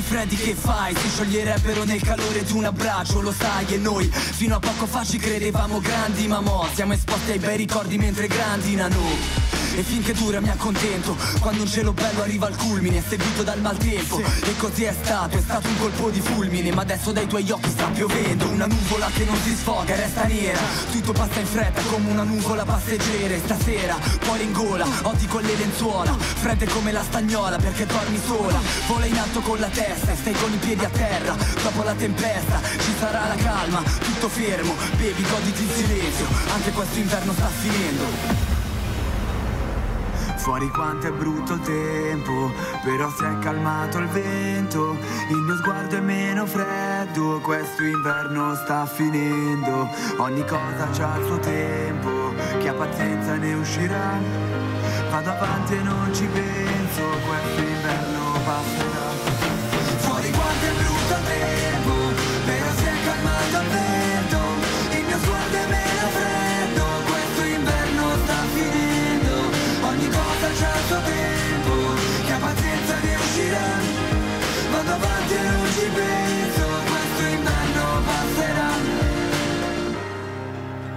freddi 0.06 0.36
che 0.36 0.54
fai 0.54 0.94
si 0.94 1.08
scioglierebbero 1.08 1.82
nel 1.82 2.00
calore 2.00 2.44
di 2.44 2.52
un 2.52 2.64
abbraccio, 2.64 3.20
lo 3.20 3.32
sai 3.32 3.66
e 3.74 3.76
noi 3.76 4.08
fino 4.08 4.54
a 4.54 4.60
poco 4.60 4.86
fa 4.86 5.04
ci 5.04 5.18
credevamo 5.18 5.80
grandi 5.80 6.28
ma 6.28 6.40
mo 6.40 6.64
siamo 6.74 6.92
esposti 6.92 7.32
ai 7.32 7.38
bei 7.40 7.56
ricordi 7.56 7.98
mentre 7.98 8.28
grandinano. 8.28 9.55
E 9.76 9.82
finché 9.82 10.14
dura 10.14 10.40
mi 10.40 10.48
accontento 10.48 11.14
Quando 11.38 11.60
un 11.60 11.68
cielo 11.68 11.92
bello 11.92 12.22
arriva 12.22 12.46
al 12.46 12.56
culmine 12.56 13.02
Seguito 13.06 13.42
dal 13.42 13.60
maltempo. 13.60 14.18
E 14.18 14.56
così 14.56 14.84
è 14.84 14.94
stato, 15.02 15.36
è 15.36 15.40
stato 15.40 15.68
un 15.68 15.78
colpo 15.78 16.08
di 16.08 16.20
fulmine 16.20 16.72
Ma 16.72 16.80
adesso 16.80 17.12
dai 17.12 17.26
tuoi 17.26 17.50
occhi 17.50 17.68
sta 17.68 17.84
piovendo. 17.88 18.48
Una 18.48 18.64
nuvola 18.64 19.10
che 19.12 19.24
non 19.24 19.36
si 19.42 19.54
sfoga 19.54 19.92
e 19.92 19.96
resta 19.96 20.24
nera. 20.24 20.58
Tutto 20.90 21.12
passa 21.12 21.40
in 21.40 21.46
fretta 21.46 21.82
come 21.82 22.10
una 22.10 22.22
nuvola 22.22 22.64
passeggera 22.64 23.36
Stasera, 23.36 23.96
cuore 24.24 24.44
in 24.44 24.52
gola, 24.52 24.86
odi 25.02 25.26
con 25.26 25.42
le 25.42 25.54
lenzuola 25.54 26.16
Fredde 26.18 26.66
come 26.68 26.90
la 26.90 27.02
stagnola 27.02 27.58
perché 27.58 27.84
dormi 27.84 28.18
sola. 28.24 28.58
Vola 28.86 29.04
in 29.04 29.18
alto 29.18 29.40
con 29.40 29.58
la 29.58 29.68
testa 29.68 30.12
e 30.12 30.16
stai 30.16 30.32
con 30.32 30.52
i 30.54 30.56
piedi 30.56 30.84
a 30.86 30.88
terra. 30.88 31.36
Dopo 31.62 31.82
la 31.82 31.92
tempesta 31.92 32.60
ci 32.62 32.94
sarà 32.98 33.28
la 33.28 33.34
calma 33.34 33.82
Tutto 33.82 34.28
fermo, 34.30 34.74
bevi, 34.96 35.22
goditi 35.22 35.62
il 35.62 35.70
silenzio 35.70 36.26
Anche 36.54 36.70
questo 36.70 36.98
inverno 36.98 37.32
sta 37.32 37.48
finendo 37.48 38.55
Fuori 40.46 40.68
quanto 40.68 41.08
è 41.08 41.10
brutto 41.10 41.54
il 41.54 41.60
tempo, 41.62 42.52
però 42.84 43.10
si 43.10 43.24
è 43.24 43.38
calmato 43.40 43.98
il 43.98 44.06
vento, 44.06 44.96
il 45.28 45.38
mio 45.38 45.56
sguardo 45.56 45.96
è 45.96 46.00
meno 46.00 46.46
freddo, 46.46 47.40
questo 47.42 47.82
inverno 47.82 48.54
sta 48.54 48.86
finendo, 48.86 49.88
ogni 50.18 50.44
cosa 50.44 50.88
c'ha 50.92 51.16
il 51.16 51.26
suo 51.26 51.38
tempo, 51.40 52.32
chi 52.60 52.68
ha 52.68 52.74
pazienza 52.74 53.34
ne 53.34 53.54
uscirà, 53.54 54.20
vado 55.10 55.30
avanti 55.30 55.74
e 55.74 55.82
non 55.82 56.14
ci 56.14 56.26
penso, 56.26 57.15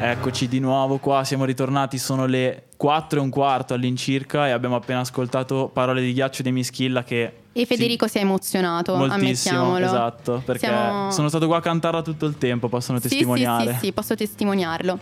Eccoci 0.02 0.48
di 0.48 0.60
nuovo 0.60 0.98
qua, 0.98 1.26
siamo 1.26 1.44
ritornati, 1.44 1.98
sono 1.98 2.26
le 2.26 2.68
4 2.78 3.20
e 3.20 3.22
un 3.22 3.30
quarto 3.30 3.74
all'incirca 3.74 4.48
e 4.48 4.52
abbiamo 4.52 4.78
appena 4.78 5.02
ascoltato 5.02 5.70
Parole 5.74 6.00
di 6.02 6.14
ghiaccio 6.14 6.42
di 6.42 6.54
Mischilla 6.54 7.04
che... 7.04 7.34
E 7.52 7.66
Federico 7.66 8.08
si 8.08 8.18
è 8.18 8.22
emozionato, 8.22 8.96
moltissimo, 8.96 9.26
ammettiamolo. 9.66 9.86
esatto, 9.86 10.42
perché 10.46 10.68
Siamo- 10.68 11.12
sono 11.12 11.28
stato 11.28 11.48
qua 11.48 11.58
a 11.58 11.62
cantarla 11.62 12.02
tutto 12.02 12.26
il 12.28 12.38
tempo, 12.38 12.70
possono 12.70 13.00
Sì, 13.02 13.10
testimoniare. 13.10 13.66
Sì, 13.66 13.74
sì, 13.74 13.80
sì, 13.88 13.92
posso 13.92 14.16
testimoniarlo. 14.16 14.98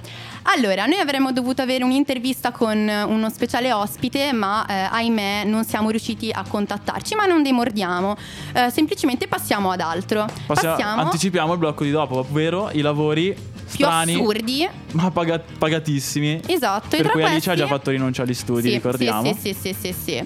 Allora, 0.56 0.88
noi 0.88 0.98
avremmo 0.98 1.32
dovuto 1.32 1.62
avere 1.62 1.84
un'intervista 1.84 2.51
con 2.51 2.75
uno 2.80 3.30
speciale 3.30 3.72
ospite, 3.72 4.32
ma 4.34 4.66
eh, 4.66 4.74
ahimè 4.89 5.44
non 5.46 5.63
siamo 5.63 5.92
riusciti 5.92 6.32
a 6.32 6.44
contattarci, 6.48 7.13
ma 7.13 7.27
non 7.27 7.44
demordiamo. 7.44 8.16
Eh, 8.54 8.72
semplicemente 8.72 9.27
passiamo 9.27 9.70
ad 9.70 9.82
altro. 9.82 10.25
Passia- 10.48 10.72
passiamo 10.72 11.01
Anticipiamo 11.01 11.54
il 11.54 11.60
blocco 11.60 11.84
di 11.84 11.92
dopo, 11.92 12.18
ovvero 12.18 12.72
i 12.72 12.82
lavori 12.82 13.36
più 13.67 13.86
strani, 13.86 14.13
assurdi. 14.13 14.67
ma 14.93 15.12
paga- 15.12 15.43
pagatissimi. 15.57 16.41
Esatto, 16.47 16.95
e 16.95 16.97
Per 16.97 17.01
tra 17.05 17.12
cui 17.12 17.24
Alice 17.24 17.50
ha 17.50 17.53
questi- 17.53 17.62
già 17.62 17.67
fatto 17.67 17.91
rinuncia 17.91 18.24
agli 18.24 18.33
studi, 18.33 18.67
Sì, 18.69 18.74
ricordiamo. 18.74 19.33
Sì, 19.33 19.39
sì, 19.39 19.53
sì, 19.53 19.74
sì, 19.79 19.93
sì, 19.93 19.95
sì. 20.03 20.25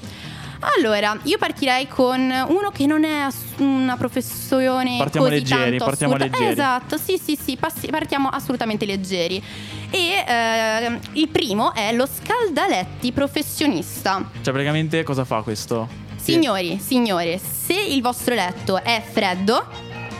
Allora, 0.78 1.18
io 1.24 1.40
partirei 1.40 1.88
con 1.88 2.20
uno 2.22 2.70
che 2.72 2.86
non 2.86 3.04
è 3.04 3.26
una 3.58 3.98
professione 3.98 4.96
Partiamo 5.00 5.26
così 5.26 5.40
leggeri, 5.40 5.70
tanto 5.78 5.86
partiamo 5.86 6.14
assurda. 6.14 6.38
leggeri. 6.38 6.52
Esatto, 6.52 6.98
sì, 6.98 7.18
sì, 7.24 7.36
sì, 7.44 7.58
passi- 7.58 7.88
partiamo 7.88 8.28
assolutamente 8.30 8.86
leggeri. 8.86 9.42
E 9.90 10.24
ehm, 10.28 11.00
il 11.14 11.28
primo 11.30 11.74
è 11.74 11.92
lo 11.94 12.06
scaldaletti 12.06 13.12
professionista. 13.12 14.30
Cioè, 14.42 14.54
praticamente 14.54 15.02
cosa 15.02 15.26
fa 15.26 15.42
questo? 15.42 15.88
Signori, 16.22 16.80
signore, 16.80 17.40
se 17.40 17.74
il 17.74 18.02
vostro 18.04 18.36
letto 18.36 18.84
è 18.84 19.02
freddo, 19.04 19.66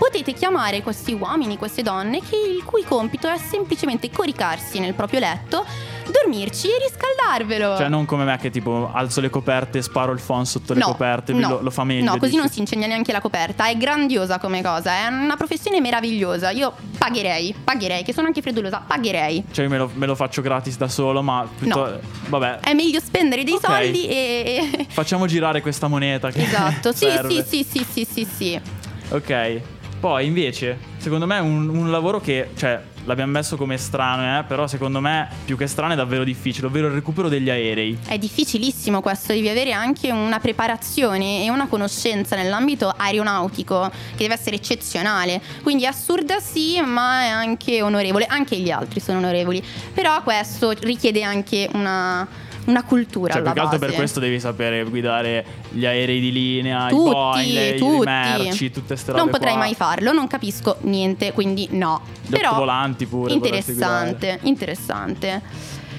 potete 0.02 0.34
chiamare 0.34 0.82
questi 0.82 1.14
uomini, 1.14 1.58
queste 1.58 1.84
donne, 1.84 2.22
che 2.28 2.36
il 2.36 2.64
cui 2.64 2.84
compito 2.84 3.28
è 3.30 3.38
semplicemente 3.38 4.10
coricarsi 4.10 4.80
nel 4.80 4.96
proprio 4.96 5.20
letto, 5.20 5.64
dormirci 6.10 6.70
e 6.70 6.72
riscaldarvelo. 6.90 7.78
Cioè, 7.78 7.88
non 7.88 8.06
come 8.06 8.24
me 8.24 8.36
che 8.40 8.50
tipo 8.50 8.90
alzo 8.92 9.22
le 9.22 9.30
coperte, 9.30 9.80
sparo 9.84 10.12
il 10.12 10.20
phon 10.20 10.48
sotto 10.48 10.74
le 10.74 10.80
No, 10.80 10.88
coperte, 10.88 11.34
no. 11.34 11.48
lo, 11.50 11.62
lo 11.62 11.70
fa 11.70 11.84
meglio. 11.84 12.06
No, 12.06 12.18
così 12.18 12.32
dici. 12.32 12.38
non 12.38 12.50
si 12.50 12.60
insegna 12.62 12.88
neanche 12.88 13.12
la 13.12 13.22
coperta. 13.22 13.68
È 13.68 13.78
grandiosa 13.78 14.40
come 14.40 14.64
cosa. 14.64 14.92
È 14.92 15.08
una 15.08 15.36
professione 15.38 15.80
meravigliosa. 15.80 16.50
Io 16.50 16.74
pagherei, 16.98 17.54
pagherei, 17.64 18.02
che 18.04 18.12
sono 18.12 18.26
anche 18.26 18.42
freddolosa, 18.42 18.84
pagherei. 18.86 19.44
Cioè, 19.52 19.66
io 19.66 19.70
me 19.70 19.78
lo, 19.78 19.92
me 19.94 20.08
lo 20.08 20.16
faccio 20.16 20.42
gratis 20.42 20.78
da 20.78 20.88
solo, 20.88 21.22
ma 21.22 21.48
piuttosto. 21.60 22.00
Vabbè, 22.28 22.58
È 22.62 22.74
meglio 22.74 23.00
spendere 23.00 23.44
dei 23.44 23.54
Ok. 23.54 23.66
soldi 23.66 24.08
e. 24.08 24.68
e- 24.80 24.86
facciamo 24.90 25.28
girare 25.28 25.62
questa 25.62 25.88
moneta. 25.88 26.32
Che 26.32 26.42
Esatto, 26.42 26.92
sì, 26.92 27.06
sì, 27.30 27.44
sì, 27.48 27.64
sì, 27.70 27.86
sì, 27.88 28.08
sì, 28.12 28.26
sì. 28.26 28.62
Ok. 29.10 29.62
Poi 30.02 30.26
invece, 30.26 30.80
secondo 30.98 31.28
me 31.28 31.38
è 31.38 31.42
un, 31.42 31.70
un 31.70 31.92
lavoro 31.92 32.20
che, 32.20 32.50
cioè, 32.56 32.82
l'abbiamo 33.06 33.34
messo 33.34 33.56
come 33.56 33.78
strano, 33.78 34.40
eh, 34.40 34.44
però 34.46 34.66
secondo 34.66 35.00
me 35.00 35.30
più 35.46 35.56
che 35.56 35.68
strano 35.68 35.94
è 35.94 35.96
davvero 35.96 36.24
difficile, 36.24 36.66
ovvero 36.66 36.88
il 36.88 36.94
recupero 36.94 37.30
degli 37.30 37.52
aerei. 37.52 38.00
È 38.08 38.18
difficilissimo 38.18 39.00
questo, 39.00 39.32
devi 39.32 39.48
avere 39.48 39.74
anche 39.74 40.10
una 40.10 40.40
preparazione 40.40 41.44
e 41.44 41.52
una 41.52 41.68
conoscenza 41.68 42.36
nell'ambito 42.36 42.92
aeronautico 42.98 43.92
che 43.92 44.24
deve 44.24 44.34
essere 44.34 44.56
eccezionale. 44.56 45.40
Quindi 45.62 45.86
assurda 45.86 46.40
sì, 46.40 46.82
ma 46.82 47.22
è 47.22 47.28
anche 47.28 47.84
onorevole. 47.84 48.26
Anche 48.26 48.58
gli 48.58 48.72
altri 48.72 49.00
sono 49.00 49.20
onorevoli. 49.20 49.64
Però 49.94 50.24
questo 50.24 50.72
richiede 50.72 51.22
anche 51.22 51.70
una, 51.74 52.28
una 52.66 52.84
cultura 52.84 53.34
Cioè, 53.34 53.42
più 53.42 53.54
che 53.54 53.60
altro 53.60 53.80
per 53.80 53.94
questo 53.94 54.20
devi 54.20 54.40
sapere 54.40 54.84
guidare 54.84 55.46
gli 55.72 55.86
aerei 55.86 56.20
di 56.20 56.32
linea, 56.32 56.88
Tutti, 56.88 57.10
i 57.10 57.12
Boeing, 57.12 57.54
le, 57.54 57.76
tutti. 57.76 58.06
le 58.06 58.44
merci, 58.44 58.72
tutte 58.72 58.88
queste 58.88 59.12
robe 59.12 59.24
Non 59.24 59.32
potrei 59.32 59.54
qua. 59.54 59.62
mai 59.62 59.74
farlo, 59.76 60.12
non 60.12 60.28
capisco 60.28 60.78
niente, 60.82 61.32
quindi 61.34 61.68
no. 61.72 62.02
Gli 62.26 62.30
Però 62.32 62.54
volanti 62.56 63.06
pure. 63.06 63.34
interessante, 63.34 64.40
interessante. 64.44 65.42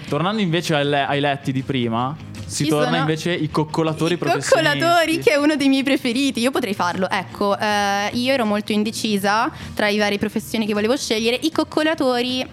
Tornando 0.08 0.42
invece 0.42 0.74
ai, 0.74 0.84
le- 0.84 1.06
ai 1.06 1.20
letti 1.20 1.52
di 1.52 1.62
prima, 1.62 2.14
si 2.44 2.64
Ci 2.64 2.70
torna 2.70 2.98
invece 2.98 3.32
i 3.32 3.50
coccolatori 3.50 4.14
I 4.14 4.16
professionisti. 4.18 4.78
coccolatori, 4.78 5.18
che 5.20 5.30
è 5.32 5.36
uno 5.36 5.56
dei 5.56 5.68
miei 5.68 5.82
preferiti. 5.82 6.40
Io 6.40 6.50
potrei 6.50 6.74
farlo. 6.74 7.08
Ecco, 7.08 7.58
eh, 7.58 8.10
io 8.12 8.32
ero 8.32 8.44
molto 8.44 8.72
indecisa 8.72 9.50
tra 9.74 9.88
i 9.88 9.96
vari 9.96 10.18
professioni 10.18 10.66
che 10.66 10.74
volevo 10.74 10.94
scegliere. 10.96 11.38
I 11.40 11.50
coccolatori 11.50 12.46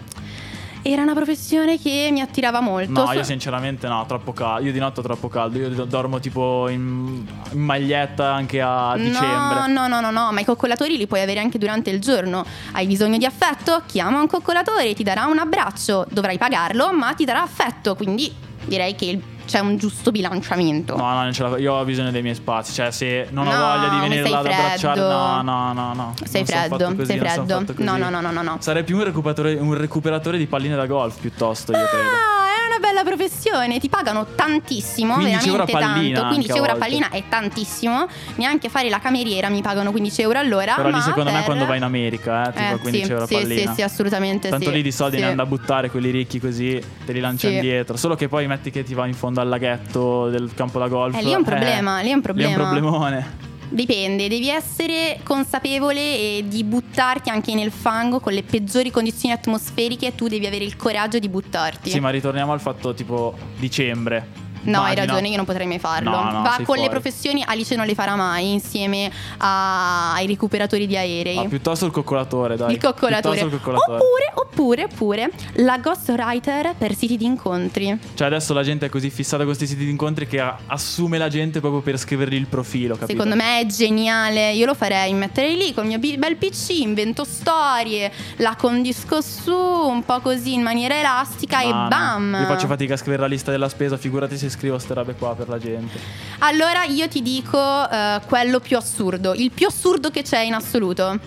era 0.82 1.02
una 1.02 1.14
professione 1.14 1.78
che 1.78 2.08
mi 2.12 2.20
attirava 2.20 2.60
molto. 2.60 2.90
No, 2.92 3.06
So- 3.06 3.12
io 3.12 3.22
sinceramente 3.24 3.86
no, 3.88 4.04
troppo 4.06 4.32
caldo. 4.32 4.66
Io 4.66 4.72
di 4.72 4.78
notte 4.78 5.00
ho 5.00 5.02
troppo 5.02 5.28
caldo. 5.28 5.58
Io 5.58 5.68
do- 5.70 5.84
dormo 5.84 6.18
tipo 6.20 6.68
in, 6.68 7.24
in 7.52 7.60
maglietta 7.60 8.32
anche 8.32 8.60
a 8.60 8.94
dicembre. 8.96 9.66
No, 9.66 9.66
no, 9.66 9.88
no, 9.88 10.00
no, 10.00 10.10
no, 10.10 10.32
ma 10.32 10.40
i 10.40 10.44
coccolatori 10.44 10.96
li 10.96 11.06
puoi 11.06 11.20
avere 11.22 11.40
anche 11.40 11.58
durante 11.58 11.90
il 11.90 12.00
giorno. 12.00 12.44
Hai 12.72 12.86
bisogno 12.86 13.18
di 13.18 13.24
affetto? 13.24 13.82
Chiama 13.86 14.20
un 14.20 14.26
coccolatore, 14.26 14.94
ti 14.94 15.02
darà 15.02 15.26
un 15.26 15.38
abbraccio. 15.38 16.06
Dovrai 16.10 16.38
pagarlo, 16.38 16.92
ma 16.92 17.12
ti 17.14 17.24
darà 17.24 17.42
affetto. 17.42 17.94
Quindi 17.94 18.32
direi 18.64 18.94
che 18.94 19.04
il- 19.06 19.22
c'è 19.50 19.58
un 19.58 19.76
giusto 19.78 20.12
bilanciamento. 20.12 20.96
No, 20.96 21.12
no, 21.12 21.22
non 21.22 21.32
ce 21.32 21.42
la- 21.42 21.58
io 21.58 21.74
ho 21.74 21.84
bisogno 21.84 22.12
dei 22.12 22.22
miei 22.22 22.36
spazi. 22.36 22.72
Cioè, 22.72 22.92
se 22.92 23.26
non 23.30 23.48
ho 23.48 23.50
No, 23.52 23.58
voglia 23.58 23.88
di 23.88 23.98
venire 23.98 24.28
là 24.28 24.38
ad 24.38 24.46
abbracciare, 24.46 25.00
no, 25.00 25.42
no, 25.42 25.72
no, 25.72 25.92
no. 25.94 26.14
Sei 26.24 26.44
freddo, 26.44 26.76
così, 26.94 27.04
sei 27.06 27.18
freddo. 27.18 27.64
No, 27.78 27.96
no, 27.96 28.08
no, 28.10 28.20
no, 28.20 28.30
no, 28.30 28.42
no. 28.42 28.56
Sarei 28.60 28.84
più 28.84 28.96
un 28.96 29.04
recuperatore, 29.04 29.54
un 29.54 29.74
recuperatore 29.74 30.38
di 30.38 30.46
palline 30.46 30.76
da 30.76 30.86
golf 30.86 31.18
piuttosto, 31.18 31.72
io 31.72 31.78
credo. 31.78 32.08
Ah, 32.08 32.28
è 32.28 32.29
una 32.70 32.78
bella 32.78 33.02
professione, 33.02 33.78
ti 33.80 33.88
pagano 33.88 34.26
tantissimo, 34.36 35.14
15 35.14 35.48
euro 35.48 35.62
a 35.62 35.66
veramente 35.66 36.12
tanto. 36.12 36.28
15 36.28 36.50
anche 36.50 36.52
a 36.52 36.56
euro 36.56 36.72
a 36.72 36.76
pallina 36.76 37.08
è 37.10 37.22
tantissimo. 37.28 38.06
Neanche 38.36 38.68
fare 38.68 38.88
la 38.88 39.00
cameriera 39.00 39.48
mi 39.48 39.60
pagano 39.62 39.90
15 39.90 40.22
euro 40.22 40.38
all'ora. 40.38 40.74
Però 40.74 40.88
lì 40.88 41.00
secondo 41.00 41.30
me 41.30 41.36
per- 41.36 41.44
quando 41.46 41.66
vai 41.66 41.78
in 41.78 41.82
America, 41.82 42.48
eh, 42.48 42.52
tipo 42.52 42.74
Eh, 42.74 42.78
15 42.78 43.04
sì, 43.04 43.10
euro 43.10 43.24
a 43.24 43.26
sì, 43.26 43.34
pallina. 43.34 43.68
Sì, 43.70 43.74
sì, 43.74 43.82
assolutamente 43.82 44.48
Tanto 44.48 44.66
sì. 44.66 44.72
lì 44.72 44.82
di 44.82 44.92
soldi 44.92 45.16
Sì. 45.16 45.22
ne 45.22 45.28
hanno 45.28 45.36
da 45.36 45.46
buttare 45.46 45.90
quelli 45.90 46.10
ricchi 46.10 46.38
così, 46.38 46.80
te 47.04 47.12
li 47.12 47.20
lancia 47.20 47.48
Sì. 47.48 47.54
indietro. 47.54 47.96
Solo 47.96 48.14
che 48.14 48.28
poi 48.28 48.46
metti 48.46 48.70
che 48.70 48.82
ti 48.84 48.94
va 48.94 49.06
in 49.06 49.14
fondo 49.14 49.40
al 49.40 49.48
laghetto 49.48 50.28
del 50.28 50.50
campo 50.54 50.78
da 50.78 50.86
golf. 50.88 51.16
Eh, 51.16 51.22
lì 51.22 51.32
è 51.32 51.34
un 51.36 51.44
problema, 51.44 52.00
lì 52.00 52.10
è 52.10 52.14
un 52.14 52.20
problema. 52.20 52.48
Lì 52.48 52.54
è 52.54 52.62
un 52.62 52.68
problemone. 52.68 53.39
Dipende, 53.72 54.28
devi 54.28 54.48
essere 54.48 55.20
consapevole 55.22 56.42
di 56.44 56.64
buttarti 56.64 57.30
anche 57.30 57.54
nel 57.54 57.70
fango 57.70 58.18
con 58.18 58.32
le 58.32 58.42
peggiori 58.42 58.90
condizioni 58.90 59.32
atmosferiche. 59.32 60.14
Tu 60.16 60.26
devi 60.26 60.44
avere 60.44 60.64
il 60.64 60.74
coraggio 60.74 61.20
di 61.20 61.28
buttarti. 61.28 61.88
Sì, 61.88 62.00
ma 62.00 62.10
ritorniamo 62.10 62.52
al 62.52 62.60
fatto 62.60 62.92
tipo 62.94 63.36
dicembre. 63.58 64.48
No, 64.62 64.82
hai 64.82 64.94
ragione, 64.94 65.28
io 65.28 65.36
non 65.36 65.44
potrei 65.44 65.66
mai 65.66 65.78
farlo. 65.78 66.10
No, 66.10 66.30
no, 66.30 66.42
Va 66.42 66.58
con 66.64 66.76
le 66.76 66.82
fuori. 66.84 66.88
professioni, 66.88 67.42
Alice 67.46 67.74
non 67.76 67.86
le 67.86 67.94
farà 67.94 68.14
mai 68.16 68.52
insieme 68.52 69.10
a- 69.38 70.12
ai 70.14 70.26
recuperatori 70.26 70.86
di 70.86 70.96
aerei. 70.96 71.38
Ah, 71.38 71.44
piuttosto 71.44 71.86
il 71.86 71.92
coccolatore, 71.92 72.56
dai. 72.56 72.72
il 72.72 72.80
coccolatore. 72.80 73.40
Il 73.40 73.50
coccolatore. 73.50 73.98
Oppure, 73.98 74.32
oppure, 74.34 74.84
oppure 74.84 75.30
la 75.56 75.78
ghostwriter 75.78 76.74
per 76.76 76.94
siti 76.94 77.16
di 77.16 77.24
incontri. 77.24 77.98
Cioè 78.14 78.26
adesso 78.26 78.52
la 78.52 78.62
gente 78.62 78.86
è 78.86 78.88
così 78.88 79.10
fissata 79.10 79.38
con 79.38 79.46
questi 79.46 79.66
siti 79.66 79.84
di 79.84 79.90
incontri 79.90 80.26
che 80.26 80.40
assume 80.66 81.18
la 81.18 81.28
gente 81.28 81.60
proprio 81.60 81.80
per 81.80 81.98
scrivergli 81.98 82.34
il 82.34 82.46
profilo, 82.46 82.94
capito? 82.96 83.12
Secondo 83.18 83.36
me 83.36 83.60
è 83.60 83.66
geniale. 83.66 84.52
Io 84.52 84.66
lo 84.66 84.74
farei, 84.74 85.12
metterei 85.14 85.56
lì 85.56 85.72
col 85.74 85.86
mio 85.86 85.98
bi- 85.98 86.16
bel 86.18 86.36
PC, 86.36 86.70
invento 86.80 87.24
storie, 87.24 88.10
la 88.36 88.54
condisco 88.56 89.20
su 89.20 89.54
un 89.54 90.04
po' 90.04 90.20
così 90.20 90.52
in 90.54 90.62
maniera 90.62 90.98
elastica 90.98 91.60
No, 91.62 91.86
e 91.86 91.88
bam. 91.88 92.36
Io 92.40 92.46
faccio 92.46 92.66
fatica 92.66 92.94
a 92.94 92.96
scrivere 92.96 93.22
la 93.22 93.28
lista 93.28 93.50
della 93.50 93.68
spesa, 93.68 93.96
figurati 93.96 94.36
se 94.36 94.49
scrivo 94.50 94.78
ste 94.78 94.94
robe 94.94 95.14
qua 95.14 95.34
per 95.34 95.48
la 95.48 95.58
gente. 95.58 95.98
Allora 96.40 96.84
io 96.84 97.08
ti 97.08 97.22
dico 97.22 97.58
eh, 97.58 98.20
quello 98.26 98.60
più 98.60 98.76
assurdo, 98.76 99.34
il 99.34 99.50
più 99.50 99.66
assurdo 99.66 100.10
che 100.10 100.22
c'è 100.22 100.40
in 100.40 100.54
assoluto. 100.54 101.18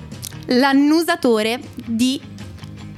L'annusatore 0.47 1.59
di 1.85 2.21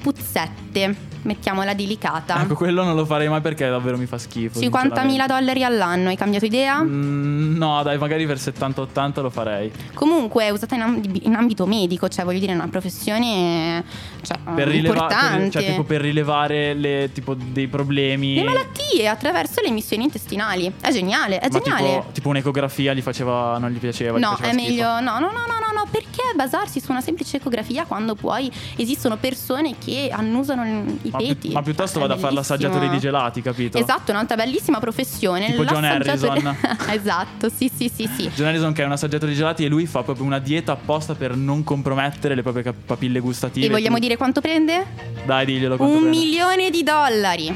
puzzette. 0.02 1.15
Mettiamola 1.26 1.74
delicata. 1.74 2.40
Ecco, 2.42 2.54
quello 2.54 2.84
non 2.84 2.96
lo 2.96 3.04
farei 3.06 3.28
mai 3.28 3.42
perché 3.42 3.68
davvero 3.68 3.98
mi 3.98 4.06
fa 4.06 4.18
schifo. 4.20 4.60
50.000 4.60 5.26
dollari 5.26 5.64
all'anno, 5.64 6.10
hai 6.10 6.16
cambiato 6.16 6.46
idea? 6.46 6.82
Mm, 6.84 7.58
no, 7.58 7.82
dai, 7.84 7.98
magari 7.98 8.26
per 8.28 8.38
70-80 8.38 9.22
lo 9.22 9.30
farei. 9.32 9.72
Comunque 9.96 10.44
è 10.46 10.50
usata 10.52 10.76
in, 10.76 10.82
amb- 10.82 11.20
in 11.24 11.34
ambito 11.36 11.66
medico, 11.66 12.08
cioè 12.10 12.24
voglio 12.26 12.40
dire 12.40 12.52
è 12.52 12.56
una 12.56 12.68
professione 12.68 13.84
cioè, 14.22 14.38
Per 14.56 14.68
rilevare, 14.68 15.00
importante. 15.04 15.50
cioè 15.52 15.66
tipo 15.66 15.84
per 15.84 16.02
rilevare 16.02 16.74
le, 16.74 17.10
tipo 17.12 17.34
dei 17.36 17.68
problemi. 17.68 18.36
Le 18.36 18.44
malattie 18.44 19.08
attraverso 19.08 19.62
le 19.62 19.68
emissioni 19.70 20.04
intestinali. 20.04 20.72
È 20.80 20.92
geniale, 20.92 21.40
è 21.40 21.50
Ma 21.52 21.60
geniale. 21.60 21.84
tipo, 21.88 22.06
tipo 22.14 22.30
un'ecografia 22.30 22.94
gli 22.94 23.02
faceva, 23.02 23.58
non 23.58 23.72
gli 23.72 23.78
piaceva. 23.78 24.18
gli 24.18 24.22
No, 24.22 24.32
faceva 24.32 24.50
è 24.50 24.54
schifo. 24.54 24.68
meglio. 24.70 24.88
No, 25.00 25.20
no, 25.20 25.32
no, 25.32 25.32
no, 25.32 25.58
no, 25.60 25.74
no. 25.74 25.88
Perché 25.90 26.22
basarsi 26.36 26.80
su 26.80 26.92
una 26.92 27.02
semplice 27.02 27.38
ecografia 27.38 27.86
quando 27.86 28.16
poi 28.16 28.52
esistono 28.76 29.18
persone 29.18 29.76
che 29.84 30.10
annusano 30.12 30.66
il- 30.66 31.00
i 31.20 31.28
Ma, 31.28 31.36
pi- 31.36 31.52
ma 31.52 31.62
piuttosto 31.62 32.00
vado 32.00 32.14
a 32.14 32.18
fare 32.18 32.34
l'assaggiatore 32.34 32.90
di 32.90 33.00
gelati, 33.00 33.42
capito? 33.42 33.78
Esatto, 33.78 34.12
un'altra 34.12 34.36
bellissima 34.36 34.80
professione. 34.80 35.48
Tipo 35.48 35.66
John 35.66 35.84
Harrison. 35.84 36.58
esatto, 36.90 37.50
sì, 37.50 37.72
sì, 37.76 37.92
sì, 37.94 38.08
sì. 38.16 38.30
John 38.34 38.48
Harrison 38.48 38.74
che 38.74 38.84
è 38.84 38.86
un 38.86 38.92
assaggiatore 38.92 39.32
di 39.32 39.38
gelati 39.38 39.66
e 39.66 39.68
lui 39.68 39.86
fa 39.86 40.04
proprio 40.04 40.26
una 40.26 40.40
dieta 40.40 40.72
apposta 40.74 41.16
per 41.16 41.36
non 41.36 41.64
compromettere 41.64 42.36
le 42.36 42.42
proprie 42.42 42.64
cap- 42.64 42.76
papille 42.86 43.20
gustative. 43.20 43.66
E 43.66 43.70
vogliamo 43.70 44.00
dire 44.00 44.18
quanto 44.18 44.42
prende? 44.42 44.86
Dai, 45.26 45.46
diglielo 45.46 45.78
quanto 45.78 45.96
Un 45.96 46.02
prende. 46.02 46.18
milione 46.18 46.70
di 46.70 46.84
dollari. 46.84 47.56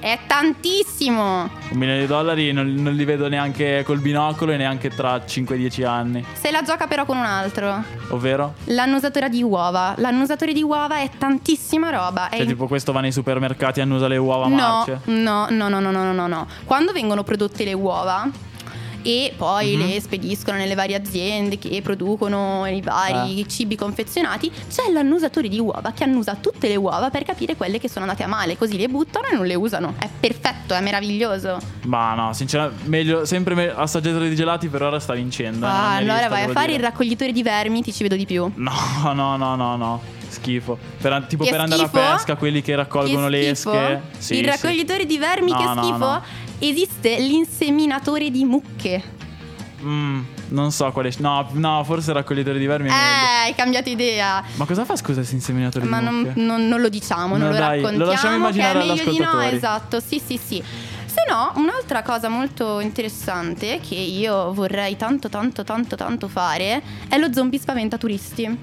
È 0.00 0.18
tantissimo. 0.26 1.42
Un 1.70 1.78
milione 1.78 2.00
di 2.00 2.06
dollari 2.06 2.52
non, 2.52 2.72
non 2.74 2.94
li 2.94 3.04
vedo 3.04 3.28
neanche 3.28 3.82
col 3.84 3.98
binocolo 3.98 4.52
e 4.52 4.56
neanche 4.56 4.88
tra 4.88 5.16
5-10 5.16 5.84
anni. 5.86 6.24
Se 6.32 6.50
la 6.50 6.62
gioca 6.62 6.86
però 6.86 7.04
con 7.04 7.16
un 7.18 7.24
altro. 7.24 7.82
Ovvero? 8.08 8.54
L'annusatore 8.64 9.28
di 9.28 9.42
uova. 9.42 9.94
L'annusatore 9.98 10.52
di 10.52 10.62
uova 10.62 10.98
è 11.00 11.10
tantissima 11.18 11.90
roba. 11.90 12.28
È 12.28 12.36
Cioè, 12.36 12.42
in- 12.42 12.48
tipo, 12.48 12.66
questo 12.66 12.92
va 12.92 13.00
nei 13.00 13.12
supermercati 13.12 13.80
e 13.80 13.82
annusa 13.82 14.08
le 14.08 14.16
uova 14.16 14.46
No, 14.48 14.54
marce. 14.56 15.00
no, 15.04 15.46
no, 15.50 15.68
no, 15.68 15.80
no, 15.80 15.90
no, 15.90 16.12
no, 16.12 16.26
no. 16.26 16.46
Quando 16.64 16.92
vengono 16.92 17.22
prodotte 17.22 17.64
le 17.64 17.74
uova 17.74 18.26
e 19.02 19.32
poi 19.36 19.76
Mhm. 19.76 19.86
le 19.86 20.00
spediscono 20.00 20.56
nelle 20.58 20.74
varie 20.74 20.96
aziende 20.96 21.58
che 21.58 21.80
producono 21.82 22.66
i 22.66 22.80
vari 22.80 23.40
Eh. 23.40 23.48
cibi 23.48 23.76
confezionati, 23.76 24.50
c'è 24.72 24.90
l'annusatore 24.92 25.48
di 25.48 25.58
uova 25.58 25.92
che 25.92 26.04
annusa 26.04 26.34
tutte 26.36 26.68
le 26.68 26.76
uova 26.76 27.10
per 27.10 27.24
capire 27.24 27.56
quelle 27.56 27.78
che 27.78 27.88
sono 27.88 28.04
andate 28.04 28.22
a 28.22 28.26
male, 28.26 28.56
così 28.56 28.76
le 28.76 28.88
buttano 28.88 29.26
e 29.28 29.34
non 29.36 29.46
le 29.46 29.54
usano. 29.54 29.94
È 29.98 30.08
perfetto, 30.20 30.74
è 30.74 30.80
meraviglioso. 30.80 31.58
Ma 31.86 32.14
no, 32.14 32.32
sinceramente, 32.32 32.88
meglio, 32.88 33.24
sempre 33.24 33.54
me- 33.54 33.72
assaggiatore 33.74 34.28
di 34.28 34.34
gelati 34.34 34.68
per 34.68 34.82
ora 34.82 34.98
sta 35.00 35.14
vincendo. 35.14 35.66
eh, 35.66 35.68
Ah, 35.68 35.94
allora 35.96 36.28
vai 36.28 36.44
a 36.44 36.48
fare 36.48 36.66
dire. 36.68 36.78
il 36.78 36.84
raccoglitore 36.84 37.32
di 37.32 37.42
vermi, 37.42 37.82
ti 37.82 37.92
ci 37.92 38.02
vedo 38.02 38.16
di 38.16 38.26
più. 38.26 38.50
No, 38.54 38.72
no, 39.14 39.36
no, 39.36 39.56
no, 39.56 39.76
no. 39.76 40.02
Schifo. 40.28 40.78
Per- 41.00 41.24
tipo 41.28 41.42
Che 41.42 41.50
per 41.50 41.60
andare 41.60 41.82
schifo? 41.86 41.98
a 42.00 42.12
pesca, 42.12 42.36
quelli 42.36 42.62
che 42.62 42.76
raccolgono 42.76 43.24
Che 43.24 43.30
le 43.30 43.48
esche. 43.50 44.00
Sì, 44.18 44.34
il 44.34 44.38
sì. 44.38 44.46
raccoglitore 44.46 45.04
di 45.04 45.18
vermi, 45.18 45.50
No, 45.50 45.56
che 45.58 45.64
no, 45.64 45.82
schifo. 45.82 45.96
no. 45.98 46.22
Esiste 46.60 47.18
l'inseminatore 47.18 48.30
di 48.30 48.44
mucche. 48.44 49.02
Mm, 49.82 50.20
non 50.48 50.70
so 50.72 50.92
quale. 50.92 51.10
No, 51.18 51.48
no, 51.52 51.82
forse 51.84 52.12
raccoglitore 52.12 52.58
di 52.58 52.66
vermi 52.66 52.88
Eh, 52.88 52.92
hai 52.92 53.54
cambiato 53.54 53.88
idea. 53.88 54.44
Ma 54.56 54.66
cosa 54.66 54.84
fa, 54.84 54.94
scusa, 54.94 55.14
questo 55.16 55.34
inseminatore 55.34 55.86
Ma 55.86 55.98
di 56.00 56.04
non, 56.04 56.14
mucche? 56.16 56.32
non- 56.40 56.68
non 56.68 56.80
lo 56.82 56.90
diciamo, 56.90 57.36
non 57.38 57.46
No, 57.46 57.52
lo 57.52 57.52
dai, 57.58 57.80
lo 57.80 57.86
raccontiamo. 57.86 58.10
lasciamo 58.12 58.36
immaginare 58.36 58.72
che 58.78 58.84
è 58.84 58.88
meglio 58.88 59.10
di 59.10 59.18
no, 59.18 59.40
esatto. 59.40 60.00
Sì, 60.00 60.20
sì, 60.24 60.36
sì. 60.36 60.62
Se 61.06 61.24
no, 61.28 61.52
un'altra 61.56 62.02
cosa 62.02 62.28
molto 62.28 62.78
interessante 62.80 63.80
che 63.86 63.94
io 63.94 64.52
vorrei 64.52 64.96
tanto, 64.96 65.28
tanto, 65.30 65.64
tanto, 65.64 65.96
tanto 65.96 66.28
fare 66.28 66.82
è 67.08 67.16
lo 67.18 67.32
zombie 67.32 67.58
spaventa 67.58 67.96
turisti. 67.96 68.58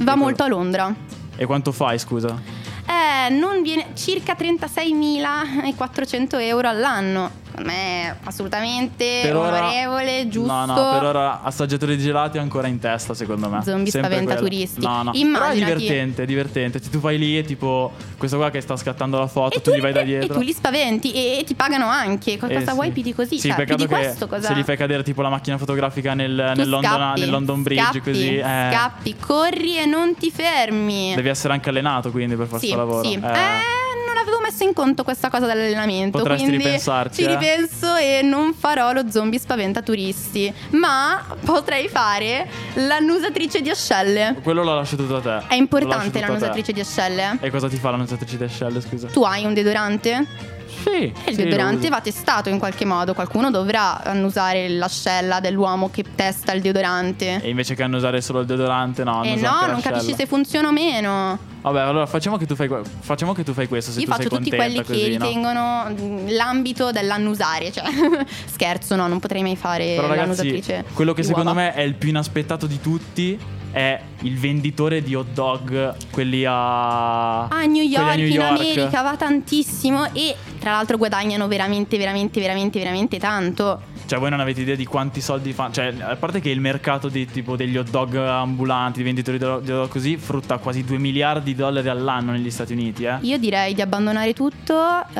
Va 0.00 0.14
molto 0.16 0.42
a 0.44 0.48
Londra. 0.48 0.94
E 1.34 1.46
quanto 1.46 1.72
fai, 1.72 1.98
scusa? 1.98 2.60
Eh, 2.86 3.28
non 3.30 3.62
viene 3.62 3.88
circa 3.94 4.34
36.400 4.34 6.40
euro 6.40 6.68
all'anno. 6.68 7.41
Me 7.62 8.16
assolutamente 8.24 9.20
Per 9.22 9.36
ora- 9.36 9.58
onorevole, 9.58 10.26
giusto. 10.28 10.52
No, 10.52 10.64
no, 10.64 10.74
per 10.74 11.04
ora 11.04 11.42
assaggiatore 11.42 11.96
di 11.96 12.02
gelati 12.02 12.38
è 12.38 12.40
ancora 12.40 12.66
in 12.66 12.78
testa, 12.78 13.14
secondo 13.14 13.48
me. 13.48 13.62
Zombie 13.62 13.90
Sempre 13.90 14.10
spaventa 14.10 14.34
quello. 14.36 14.48
turisti. 14.48 14.80
No, 14.80 15.02
no. 15.02 15.10
Però 15.10 15.12
è 15.12 15.18
Immaginati- 15.18 15.74
divertente, 15.76 16.22
è 16.22 16.26
divertente. 16.26 16.80
Tu 16.80 16.98
vai 16.98 17.18
lì 17.18 17.36
e 17.38 17.42
tipo, 17.42 17.92
questo 18.16 18.36
qua 18.38 18.50
che 18.50 18.60
sta 18.60 18.76
scattando 18.76 19.18
la 19.18 19.26
foto, 19.26 19.60
tu, 19.60 19.70
tu, 19.70 19.76
gli 19.76 19.80
vai 19.80 19.92
da 19.92 20.02
dietro. 20.02 20.34
e 20.34 20.36
tu 20.38 20.42
li 20.42 20.52
spaventi 20.52 21.12
e, 21.12 21.38
e 21.40 21.44
ti 21.44 21.54
pagano 21.54 21.86
anche. 21.86 22.38
Co- 22.38 22.46
Eh, 22.46 22.54
Cosa 22.54 22.68
sì. 22.70 22.74
vuoi 22.74 22.90
più 22.90 23.02
di 23.02 23.14
così? 23.14 23.38
Sì, 23.38 23.48
cioè, 23.48 23.56
più 23.56 23.64
peccato 23.64 23.82
di 23.84 23.88
che 23.88 23.94
questo 24.00 24.26
cosa? 24.26 24.46
se 24.48 24.54
gli 24.54 24.62
fai 24.62 24.76
cadere 24.76 25.02
tipo 25.02 25.20
la 25.22 25.28
macchina 25.28 25.58
fotografica 25.58 26.14
nel, 26.14 26.52
nel, 26.56 26.68
London, 26.68 26.90
scappi, 26.90 27.20
nel 27.20 27.30
London 27.30 27.62
Bridge 27.62 27.82
scappi, 27.82 28.00
così. 28.00 28.36
eh, 28.38 28.68
Scappi, 28.72 29.16
corri 29.18 29.76
e 29.78 29.84
non 29.86 30.14
ti 30.16 30.30
fermi. 30.30 31.12
Devi 31.14 31.28
essere 31.28 31.52
anche 31.52 31.68
allenato 31.68 32.10
quindi 32.10 32.34
per 32.36 32.46
fare 32.46 32.60
sì, 32.60 32.72
questo 32.72 32.86
lavoro. 32.86 33.08
sì. 33.08 33.14
Eh, 33.14 33.28
Eh, 33.28 33.91
non 34.12 34.22
avevo 34.22 34.40
messo 34.40 34.62
in 34.64 34.72
conto 34.74 35.02
questa 35.04 35.30
cosa 35.30 35.46
dell'allenamento. 35.46 36.18
Potresti 36.18 36.46
quindi 36.46 36.64
ripensarci, 36.64 37.22
Ci 37.22 37.28
eh. 37.28 37.36
ripenso 37.36 37.96
e 37.96 38.20
non 38.22 38.52
farò 38.54 38.92
lo 38.92 39.10
zombie 39.10 39.38
spaventa 39.38 39.82
turisti. 39.82 40.52
Ma 40.70 41.24
potrei 41.44 41.88
fare 41.88 42.48
l'annusatrice 42.74 43.60
di 43.60 43.70
ascelle. 43.70 44.36
Quello 44.42 44.62
l'ho 44.62 44.74
lasciato 44.74 45.02
tutto 45.02 45.16
a 45.16 45.40
te. 45.40 45.46
È 45.48 45.54
importante 45.54 46.20
l'annusatrice 46.20 46.72
di 46.72 46.80
ascelle? 46.80 47.38
E 47.40 47.50
cosa 47.50 47.68
ti 47.68 47.76
fa 47.76 47.90
l'annusatrice 47.90 48.36
di 48.36 48.44
ascelle, 48.44 48.80
scusa? 48.80 49.08
Tu 49.08 49.22
hai 49.22 49.44
un 49.44 49.54
deodorante? 49.54 50.60
Sì. 50.82 50.90
E 50.90 51.12
il 51.26 51.34
sì, 51.34 51.42
deodorante 51.42 51.88
va 51.88 52.00
testato 52.00 52.48
in 52.48 52.58
qualche 52.58 52.84
modo. 52.84 53.14
Qualcuno 53.14 53.50
dovrà 53.50 54.02
annusare 54.02 54.68
l'ascella 54.68 55.40
dell'uomo 55.40 55.90
che 55.90 56.04
testa 56.14 56.52
il 56.52 56.60
deodorante. 56.60 57.40
E 57.42 57.48
invece 57.48 57.74
che 57.74 57.82
annusare 57.82 58.20
solo 58.20 58.40
il 58.40 58.46
deodorante, 58.46 59.04
no. 59.04 59.22
E 59.22 59.30
annusa 59.32 59.50
no, 59.50 59.66
non 59.72 59.80
capisci 59.80 60.14
se 60.14 60.26
funziona 60.26 60.68
o 60.68 60.72
meno. 60.72 61.50
Vabbè, 61.62 61.80
allora 61.80 62.06
facciamo 62.06 62.36
che 62.36 62.46
tu 62.46 62.56
fai, 62.56 62.68
facciamo 63.00 63.32
che 63.32 63.44
tu 63.44 63.52
fai 63.52 63.68
questo. 63.68 63.92
Se 63.92 64.00
Io 64.00 64.06
tu 64.06 64.10
faccio 64.12 64.28
sei 64.28 64.38
tutti 64.38 64.50
quelli 64.50 64.76
che 64.78 64.82
così, 64.82 65.16
no? 65.16 65.24
ritengono 65.24 65.94
l'ambito 66.28 66.90
dell'annusare. 66.90 67.70
Cioè, 67.70 67.84
scherzo, 68.46 68.96
no, 68.96 69.06
non 69.06 69.20
potrei 69.20 69.42
mai 69.42 69.56
fare 69.56 69.94
Però 69.94 70.08
ragazzi, 70.08 70.18
l'annusatrice. 70.18 70.84
quello 70.92 71.12
che 71.12 71.22
secondo 71.22 71.50
uova. 71.50 71.62
me 71.62 71.74
è 71.74 71.82
il 71.82 71.94
più 71.94 72.08
inaspettato 72.08 72.66
di 72.66 72.80
tutti 72.80 73.38
è 73.72 73.98
il 74.20 74.38
venditore 74.38 75.02
di 75.02 75.14
hot 75.14 75.28
dog, 75.32 75.94
quelli 76.10 76.44
a 76.46 77.46
a 77.46 77.64
New 77.64 77.82
York, 77.82 78.06
a 78.06 78.14
New 78.14 78.26
in 78.26 78.32
York. 78.32 78.60
America 78.60 79.02
va 79.02 79.16
tantissimo 79.16 80.12
e 80.12 80.36
tra 80.62 80.70
l'altro 80.70 80.96
guadagnano 80.96 81.48
veramente, 81.48 81.98
veramente, 81.98 82.38
veramente, 82.38 82.78
veramente 82.78 83.18
tanto. 83.18 83.80
Cioè, 84.06 84.20
voi 84.20 84.30
non 84.30 84.38
avete 84.38 84.60
idea 84.60 84.76
di 84.76 84.84
quanti 84.84 85.20
soldi 85.20 85.52
fanno. 85.52 85.72
Cioè, 85.72 85.92
a 85.98 86.14
parte 86.14 86.40
che 86.40 86.50
il 86.50 86.60
mercato 86.60 87.08
di, 87.08 87.26
tipo 87.26 87.56
degli 87.56 87.76
hot 87.76 87.90
dog 87.90 88.14
ambulanti, 88.14 88.98
di 88.98 89.04
venditori 89.04 89.38
di 89.38 89.44
hot 89.44 89.64
dog 89.64 89.88
così, 89.88 90.16
frutta 90.16 90.58
quasi 90.58 90.84
2 90.84 90.98
miliardi 90.98 91.52
di 91.52 91.56
dollari 91.56 91.88
all'anno 91.88 92.30
negli 92.30 92.48
Stati 92.48 92.74
Uniti, 92.74 93.02
eh. 93.02 93.18
Io 93.22 93.38
direi 93.38 93.74
di 93.74 93.80
abbandonare 93.80 94.34
tutto, 94.34 95.04
eh, 95.12 95.18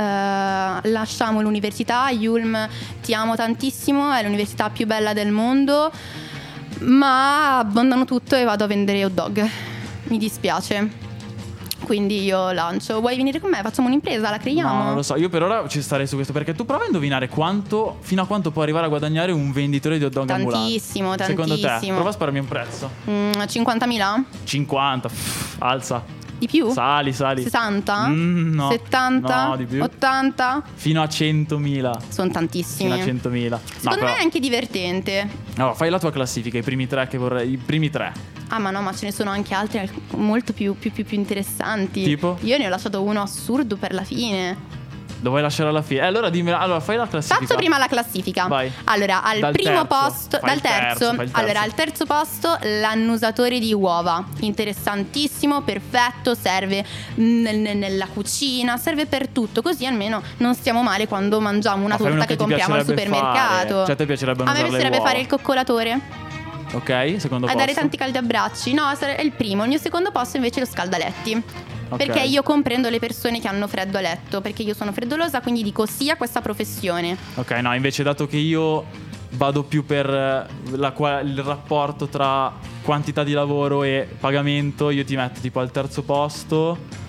lasciamo 0.90 1.42
l'università, 1.42 2.08
Yulm 2.10 2.68
ti 3.02 3.12
amo 3.12 3.34
tantissimo, 3.34 4.12
è 4.12 4.22
l'università 4.22 4.70
più 4.70 4.86
bella 4.86 5.12
del 5.12 5.32
mondo, 5.32 5.90
ma 6.82 7.58
abbandono 7.58 8.04
tutto 8.04 8.36
e 8.36 8.44
vado 8.44 8.62
a 8.62 8.68
vendere 8.68 9.04
hot 9.04 9.12
dog. 9.12 9.50
Mi 10.04 10.18
dispiace. 10.18 11.01
Quindi 11.84 12.22
io 12.24 12.52
lancio. 12.52 13.00
Vuoi 13.00 13.16
venire 13.16 13.40
con 13.40 13.50
me? 13.50 13.60
Facciamo 13.62 13.88
un'impresa, 13.88 14.30
la 14.30 14.38
creiamo? 14.38 14.72
No, 14.72 14.82
non 14.84 14.94
lo 14.94 15.02
so. 15.02 15.16
Io 15.16 15.28
per 15.28 15.42
ora 15.42 15.66
ci 15.68 15.82
starei 15.82 16.06
su 16.06 16.14
questo 16.14 16.32
perché 16.32 16.54
tu 16.54 16.64
prova 16.64 16.84
a 16.84 16.86
indovinare 16.86 17.28
quanto, 17.28 17.98
fino 18.00 18.22
a 18.22 18.26
quanto 18.26 18.50
può 18.50 18.62
arrivare 18.62 18.86
a 18.86 18.88
guadagnare 18.88 19.32
un 19.32 19.52
venditore 19.52 19.98
di 19.98 20.04
hot 20.04 20.12
dog 20.12 20.30
ambulanti. 20.30 20.64
Tantissimo, 20.72 21.14
Secondo 21.18 21.54
te? 21.56 21.60
tantissimo. 21.62 21.94
Prova 21.94 22.10
a 22.10 22.12
spararmi 22.12 22.38
un 22.40 22.48
prezzo. 22.48 22.90
Mm, 23.10 23.30
50.000? 23.32 24.22
50. 24.44 25.08
pff, 25.08 25.56
alza. 25.58 26.20
Di 26.42 26.48
più? 26.48 26.70
Sali, 26.72 27.12
sali. 27.12 27.42
60? 27.42 28.08
Mm, 28.08 28.54
no. 28.54 28.68
70? 28.70 29.46
No, 29.46 29.56
di 29.56 29.64
più. 29.64 29.80
80? 29.80 30.64
Fino 30.74 31.00
a 31.00 31.04
100.000. 31.04 32.00
Sono 32.08 32.30
tantissimi. 32.32 32.90
Fino 32.90 33.00
a 33.00 33.06
100.000. 33.06 33.48
No, 33.50 33.60
Secondo 33.64 33.98
però- 34.00 34.06
me 34.12 34.18
è 34.18 34.22
anche 34.22 34.40
divertente. 34.40 35.28
Allora, 35.58 35.74
fai 35.74 35.88
la 35.88 36.00
tua 36.00 36.10
classifica, 36.10 36.58
i 36.58 36.62
primi 36.62 36.88
tre 36.88 37.06
che 37.06 37.16
vorrei. 37.16 37.52
I 37.52 37.56
primi 37.58 37.90
tre. 37.90 38.12
Ah, 38.48 38.58
ma 38.58 38.70
no, 38.72 38.82
ma 38.82 38.92
ce 38.92 39.04
ne 39.06 39.12
sono 39.12 39.30
anche 39.30 39.54
altri 39.54 39.78
al- 39.78 39.88
molto 40.16 40.52
più, 40.52 40.76
più, 40.76 40.90
più, 40.90 41.04
più 41.04 41.16
interessanti. 41.16 42.02
Tipo? 42.02 42.36
Io 42.40 42.58
ne 42.58 42.66
ho 42.66 42.70
lasciato 42.70 43.00
uno 43.02 43.22
assurdo 43.22 43.76
per 43.76 43.94
la 43.94 44.02
fine. 44.02 44.80
Lo 45.22 45.30
vuoi 45.30 45.40
lasciare 45.42 45.68
alla 45.68 45.82
fine? 45.82 46.00
Eh, 46.00 46.04
allora 46.04 46.30
dimmi. 46.30 46.50
Allora, 46.50 46.80
fai 46.80 46.96
la 46.96 47.06
classifica. 47.06 47.40
Faccio 47.40 47.54
prima 47.56 47.78
la 47.78 47.86
classifica. 47.86 48.46
Vai. 48.48 48.70
Allora, 48.84 49.22
al 49.22 49.38
Dal 49.38 49.52
primo 49.52 49.86
terzo. 49.86 49.86
posto, 49.86 50.38
Fai 50.38 50.50
dal 50.50 50.60
terzo, 50.60 51.14
terzo, 51.16 51.38
allora 51.38 51.60
al 51.60 51.74
terzo 51.74 52.04
posto 52.06 52.58
l'annusatore 52.60 53.60
di 53.60 53.72
uova. 53.72 54.24
Interessantissimo, 54.40 55.62
perfetto, 55.62 56.34
serve 56.34 56.84
nel- 57.14 57.56
nel- 57.58 57.76
nella 57.76 58.06
cucina, 58.06 58.76
serve 58.76 59.06
per 59.06 59.28
tutto, 59.28 59.62
così 59.62 59.86
almeno 59.86 60.20
non 60.38 60.54
stiamo 60.56 60.82
male 60.82 61.06
quando 61.06 61.40
mangiamo 61.40 61.84
una 61.84 61.96
Ma 61.98 62.04
torta 62.08 62.24
che 62.26 62.36
compriamo 62.36 62.74
al 62.74 62.84
supermercato. 62.84 63.68
fare. 63.68 63.84
Cioè, 63.84 63.90
a 63.92 63.96
te 63.96 64.06
piacerebbe 64.06 64.42
A 64.42 64.52
me 64.52 64.62
piacerebbe 64.64 65.00
fare 65.00 65.20
il 65.20 65.26
coccolatore. 65.28 66.00
Ok, 66.72 67.14
secondo 67.18 67.46
A 67.46 67.50
posto. 67.50 67.56
dare 67.58 67.74
tanti 67.74 67.96
caldi 67.96 68.16
abbracci. 68.18 68.72
No, 68.72 68.90
è 68.90 69.20
il 69.20 69.32
primo. 69.32 69.62
Il 69.62 69.68
mio 69.68 69.78
secondo 69.78 70.10
posto 70.10 70.36
invece 70.38 70.60
è 70.60 70.64
lo 70.64 70.68
scaldaletti. 70.70 71.42
Perché 71.96 72.20
io 72.20 72.42
comprendo 72.42 72.88
le 72.88 72.98
persone 72.98 73.40
che 73.40 73.48
hanno 73.48 73.66
freddo 73.66 73.98
a 73.98 74.00
letto. 74.00 74.40
Perché 74.40 74.62
io 74.62 74.74
sono 74.74 74.92
freddolosa, 74.92 75.40
quindi 75.40 75.62
dico 75.62 75.86
sì 75.86 76.10
a 76.10 76.16
questa 76.16 76.40
professione. 76.40 77.16
Ok, 77.34 77.50
no, 77.52 77.74
invece 77.74 78.02
dato 78.02 78.26
che 78.26 78.36
io 78.36 79.10
vado 79.32 79.62
più 79.62 79.84
per 79.84 80.08
eh, 80.08 80.46
la 80.76 81.20
il 81.22 81.42
rapporto 81.42 82.06
tra 82.06 82.52
quantità 82.82 83.22
di 83.24 83.32
lavoro 83.32 83.82
e 83.82 84.08
pagamento, 84.18 84.90
io 84.90 85.04
ti 85.04 85.16
metto 85.16 85.40
tipo 85.40 85.60
al 85.60 85.70
terzo 85.70 86.02
posto. 86.02 87.00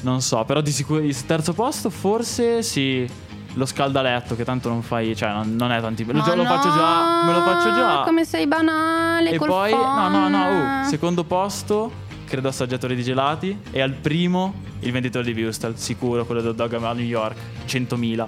Non 0.00 0.20
so, 0.20 0.44
però 0.44 0.60
di 0.60 0.70
sicuro 0.70 1.00
il 1.00 1.26
terzo 1.26 1.52
posto 1.52 1.90
forse 1.90 2.62
sì. 2.62 3.26
Lo 3.54 3.66
scaldaletto 3.66 4.36
che 4.36 4.44
tanto 4.44 4.68
non 4.68 4.82
fai, 4.82 5.16
cioè 5.16 5.30
non, 5.32 5.56
non 5.56 5.72
è 5.72 5.80
tanti. 5.80 6.04
Lo, 6.04 6.12
Ma 6.12 6.22
già- 6.22 6.34
lo 6.34 6.44
faccio 6.44 6.68
già, 6.68 7.24
me 7.24 7.32
lo 7.32 7.40
faccio 7.42 7.74
già. 7.74 8.02
Come 8.04 8.24
sei 8.24 8.46
banale. 8.46 9.30
e 9.30 9.38
poi 9.38 9.72
no, 9.72 10.08
no, 10.08 10.28
no, 10.28 10.44
phon. 10.44 10.82
uh, 10.84 10.88
secondo 10.88 11.24
posto 11.24 11.90
credo 12.28 12.48
assaggiatore 12.48 12.94
di 12.94 13.02
gelati 13.02 13.58
e 13.70 13.80
al 13.80 13.92
primo 13.92 14.54
il 14.80 14.92
venditore 14.92 15.32
di 15.32 15.42
Wustel, 15.42 15.76
sicuro 15.76 16.24
quello 16.24 16.40
del 16.40 16.54
dog 16.54 16.72
a 16.74 16.92
New 16.92 17.04
York, 17.04 17.36
100.000. 17.66 18.26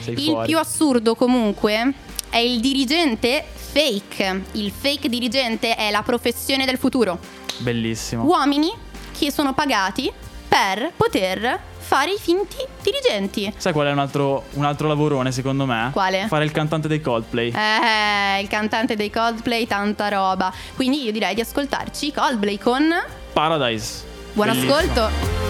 Sei 0.00 0.14
Il 0.14 0.20
fuori. 0.20 0.46
più 0.48 0.58
assurdo 0.58 1.14
comunque 1.14 1.94
è 2.28 2.38
il 2.38 2.60
dirigente 2.60 3.44
fake. 3.54 4.42
Il 4.52 4.70
fake 4.70 5.08
dirigente 5.08 5.74
è 5.76 5.90
la 5.90 6.02
professione 6.02 6.66
del 6.66 6.76
futuro. 6.76 7.18
Bellissimo. 7.58 8.24
Uomini 8.24 8.70
che 9.16 9.30
sono 9.30 9.54
pagati 9.54 10.10
per 10.48 10.92
poter 10.96 11.60
fare 11.78 12.12
i 12.12 12.18
finti 12.18 12.56
dirigenti. 12.82 13.52
Sai 13.56 13.72
qual 13.72 13.88
è 13.88 13.92
un 13.92 13.98
altro, 13.98 14.44
un 14.54 14.64
altro 14.64 14.86
lavorone 14.88 15.32
secondo 15.32 15.66
me? 15.66 15.90
Quale? 15.92 16.26
Fare 16.28 16.44
il 16.44 16.50
cantante 16.52 16.88
dei 16.88 17.00
Coldplay. 17.00 17.52
Eh, 17.52 18.40
il 18.40 18.48
cantante 18.48 18.96
dei 18.96 19.10
Coldplay, 19.10 19.66
tanta 19.66 20.08
roba. 20.08 20.52
Quindi 20.76 21.02
io 21.04 21.12
direi 21.12 21.34
di 21.34 21.40
ascoltarci 21.40 22.12
Coldplay 22.12 22.58
con 22.58 22.82
Paradise. 23.34 24.04
Buon 24.34 24.48
Bellissimo. 24.48 24.74
ascolto. 24.74 25.40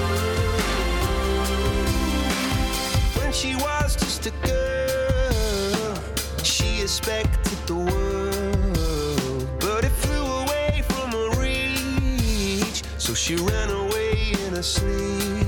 expected 6.90 7.56
the 7.68 7.74
world, 7.76 9.48
but 9.60 9.84
it 9.84 9.90
flew 9.90 10.26
away 10.42 10.82
from 10.88 11.12
her 11.12 11.40
reach. 11.40 12.82
So 12.98 13.14
she 13.14 13.36
ran 13.36 13.70
away 13.70 14.32
in 14.44 14.54
her 14.56 14.62
sleep. 14.62 15.39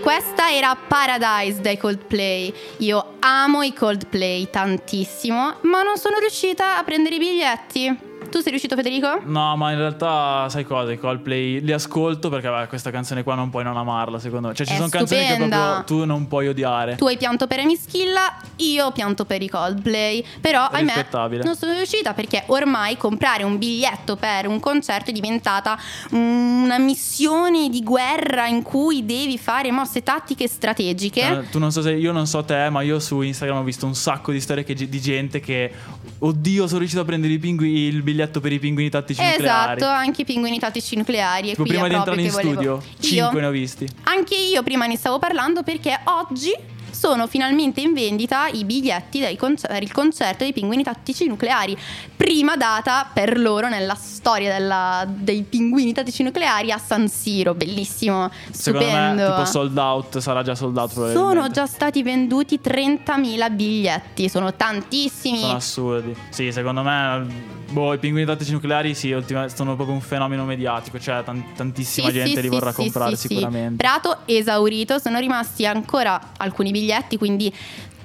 Questa 0.00 0.50
era 0.50 0.74
Paradise 0.74 1.60
dai 1.60 1.76
Coldplay. 1.76 2.52
Io 2.78 3.16
amo 3.20 3.62
i 3.62 3.72
Coldplay 3.72 4.48
tantissimo, 4.50 5.56
ma 5.62 5.82
non 5.82 5.96
sono 5.96 6.18
riuscita 6.18 6.78
a 6.78 6.84
prendere 6.84 7.16
i 7.16 7.18
biglietti. 7.18 8.09
Tu 8.30 8.38
sei 8.40 8.50
riuscito, 8.50 8.76
Federico? 8.76 9.20
No, 9.24 9.56
ma 9.56 9.72
in 9.72 9.78
realtà, 9.78 10.48
sai 10.48 10.64
cosa? 10.64 10.92
I 10.92 10.98
Coldplay 10.98 11.60
li 11.60 11.72
ascolto 11.72 12.28
perché 12.28 12.48
vabbè, 12.48 12.68
questa 12.68 12.90
canzone 12.90 13.22
qua 13.24 13.34
non 13.34 13.50
puoi 13.50 13.64
non 13.64 13.76
amarla, 13.76 14.18
secondo 14.18 14.48
me. 14.48 14.54
Cioè, 14.54 14.66
ci 14.66 14.72
È 14.72 14.76
sono 14.76 14.88
canzoni 14.88 15.20
che 15.20 15.26
stupenda. 15.26 15.56
proprio 15.56 15.84
tu 15.84 16.04
non 16.06 16.28
puoi 16.28 16.48
odiare. 16.48 16.94
Tu 16.96 17.06
hai 17.06 17.16
pianto 17.16 17.46
per 17.48 17.58
Emischilla, 17.58 18.36
io 18.56 18.92
pianto 18.92 19.24
per 19.24 19.42
i 19.42 19.48
Coldplay. 19.48 20.24
Però, 20.40 20.64
ahimè, 20.64 21.06
non 21.42 21.56
sono 21.56 21.72
riuscita 21.72 22.14
perché 22.14 22.44
ormai 22.46 22.96
comprare 22.96 23.42
un 23.42 23.58
biglietto 23.58 24.14
per 24.16 24.46
un 24.46 24.60
concerto 24.60 25.10
è 25.10 25.12
diventata 25.12 25.76
una 26.10 26.78
missione 26.78 27.68
di 27.68 27.82
guerra 27.82 28.46
in 28.46 28.62
cui 28.62 29.04
devi 29.04 29.38
fare 29.38 29.70
mosse 29.72 30.02
tattiche 30.02 30.46
strategiche. 30.46 31.20
Eh, 31.20 31.50
tu 31.50 31.58
non 31.58 31.72
so 31.72 31.82
se 31.82 31.92
io 31.92 32.12
non 32.12 32.26
so 32.26 32.44
te, 32.44 32.68
ma 32.70 32.82
io 32.82 33.00
su 33.00 33.20
Instagram 33.20 33.58
ho 33.58 33.62
visto 33.64 33.86
un 33.86 33.94
sacco 33.94 34.30
di 34.30 34.40
storie 34.40 34.62
che- 34.64 34.74
di 34.74 35.00
gente 35.00 35.40
che 35.40 35.72
oddio, 36.20 36.66
sono 36.66 36.78
riuscito 36.78 37.02
a 37.02 37.04
prendere 37.04 37.32
il 37.32 37.38
biglietto 37.38 38.18
per 38.40 38.52
i 38.52 38.58
pinguini 38.58 38.90
tattici 38.90 39.22
nucleari. 39.22 39.76
Esatto, 39.80 39.86
anche 39.86 40.22
i 40.22 40.24
pinguini 40.24 40.58
tattici 40.58 40.96
nucleari. 40.96 41.48
E 41.48 41.50
Tipo 41.50 41.62
qui 41.62 41.70
prima 41.72 41.88
di 41.88 41.94
entrare 41.94 42.20
in 42.22 42.30
volevo- 42.30 42.50
studio, 42.52 42.72
Io- 42.74 43.24
5 43.24 43.40
ne 43.40 43.46
ho 43.46 43.50
visti. 43.50 43.88
Anche 44.04 44.34
io 44.36 44.62
prima 44.62 44.86
ne 44.86 44.96
stavo 44.96 45.18
parlando 45.18 45.62
perché 45.62 45.98
oggi 46.04 46.52
sono 46.92 47.26
finalmente 47.26 47.80
in 47.80 47.92
vendita 47.92 48.46
i 48.48 48.64
biglietti 48.64 49.36
concer- 49.36 49.70
per 49.72 49.82
il 49.82 49.92
concerto 49.92 50.44
dei 50.44 50.52
pinguini 50.52 50.82
tattici 50.82 51.26
nucleari. 51.26 51.76
Prima 52.16 52.56
data 52.56 53.08
per 53.12 53.38
loro 53.38 53.68
nella 53.68 53.94
storia 53.94 54.52
della- 54.52 55.06
dei 55.08 55.42
pinguini 55.42 55.92
tattici 55.92 56.22
nucleari 56.22 56.70
a 56.70 56.78
San 56.78 57.08
Siro. 57.08 57.54
Bellissimo, 57.54 58.30
Secondo 58.50 58.86
stupendo. 58.86 59.22
me 59.22 59.28
tipo 59.30 59.44
sold 59.44 59.76
out, 59.78 60.18
sarà 60.18 60.42
già 60.42 60.54
sold 60.54 60.76
out 60.76 60.92
probabilmente. 60.92 61.34
sono 61.34 61.48
già 61.50 61.66
stati 61.66 62.02
venduti 62.02 62.60
30.000 62.60 63.48
biglietti, 63.50 64.28
sono 64.28 64.52
tantissimi. 64.54 65.38
Sono 65.40 65.52
assurdi. 65.54 66.14
Sì, 66.28 66.52
secondo 66.52 66.82
me 66.82 67.58
boh, 67.70 67.94
i 67.94 67.98
pinguini 67.98 68.26
tattici 68.26 68.50
nucleari 68.52 68.94
sì, 68.94 69.12
ultima- 69.12 69.48
sono 69.48 69.74
proprio 69.76 69.94
un 69.94 70.00
fenomeno 70.02 70.44
mediatico, 70.44 70.98
cioè 70.98 71.22
tan- 71.22 71.52
tantissima 71.54 72.08
Sì, 72.08 72.12
gente 72.14 72.34
sì, 72.36 72.42
li 72.42 72.48
vorrà 72.48 72.70
sì, 72.70 72.76
comprare 72.82 73.16
sicuramente. 73.16 73.76
Prato 73.76 74.18
esaurito, 74.26 74.98
sono 74.98 75.18
rimasti 75.20 75.64
ancora 75.66 76.20
alcuni 76.36 76.70
biglietti, 76.72 76.79
quindi 77.18 77.52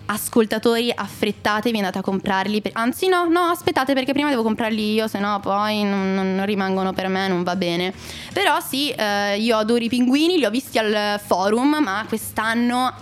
ascoltatori 0.08 0.92
affrettatevi 0.96 1.78
andate 1.78 1.98
a 1.98 2.02
comprarli 2.02 2.62
per- 2.62 2.74
anzi 2.76 3.08
no 3.08 3.28
no 3.28 3.40
aspettate 3.46 3.94
perché 3.94 4.14
prima 4.14 4.30
devo 4.30 4.44
comprarli 4.44 4.94
io 4.94 5.08
se 5.08 5.18
no 5.20 5.40
poi 5.40 5.84
non, 5.84 6.14
non- 6.14 6.36
non 6.36 6.46
rimangono 6.46 6.94
per 6.94 7.08
me 7.08 7.28
non 7.28 7.42
va 7.42 7.56
bene 7.56 7.92
però 8.32 8.60
sì 8.60 8.92
eh, 8.92 9.38
io 9.40 9.58
adoro 9.58 9.84
i 9.84 9.90
pinguini 9.90 10.38
li 10.38 10.46
ho 10.46 10.52
visti 10.52 10.78
al 10.78 11.20
forum 11.26 11.80
ma 11.82 12.06
quest'anno 12.08 12.94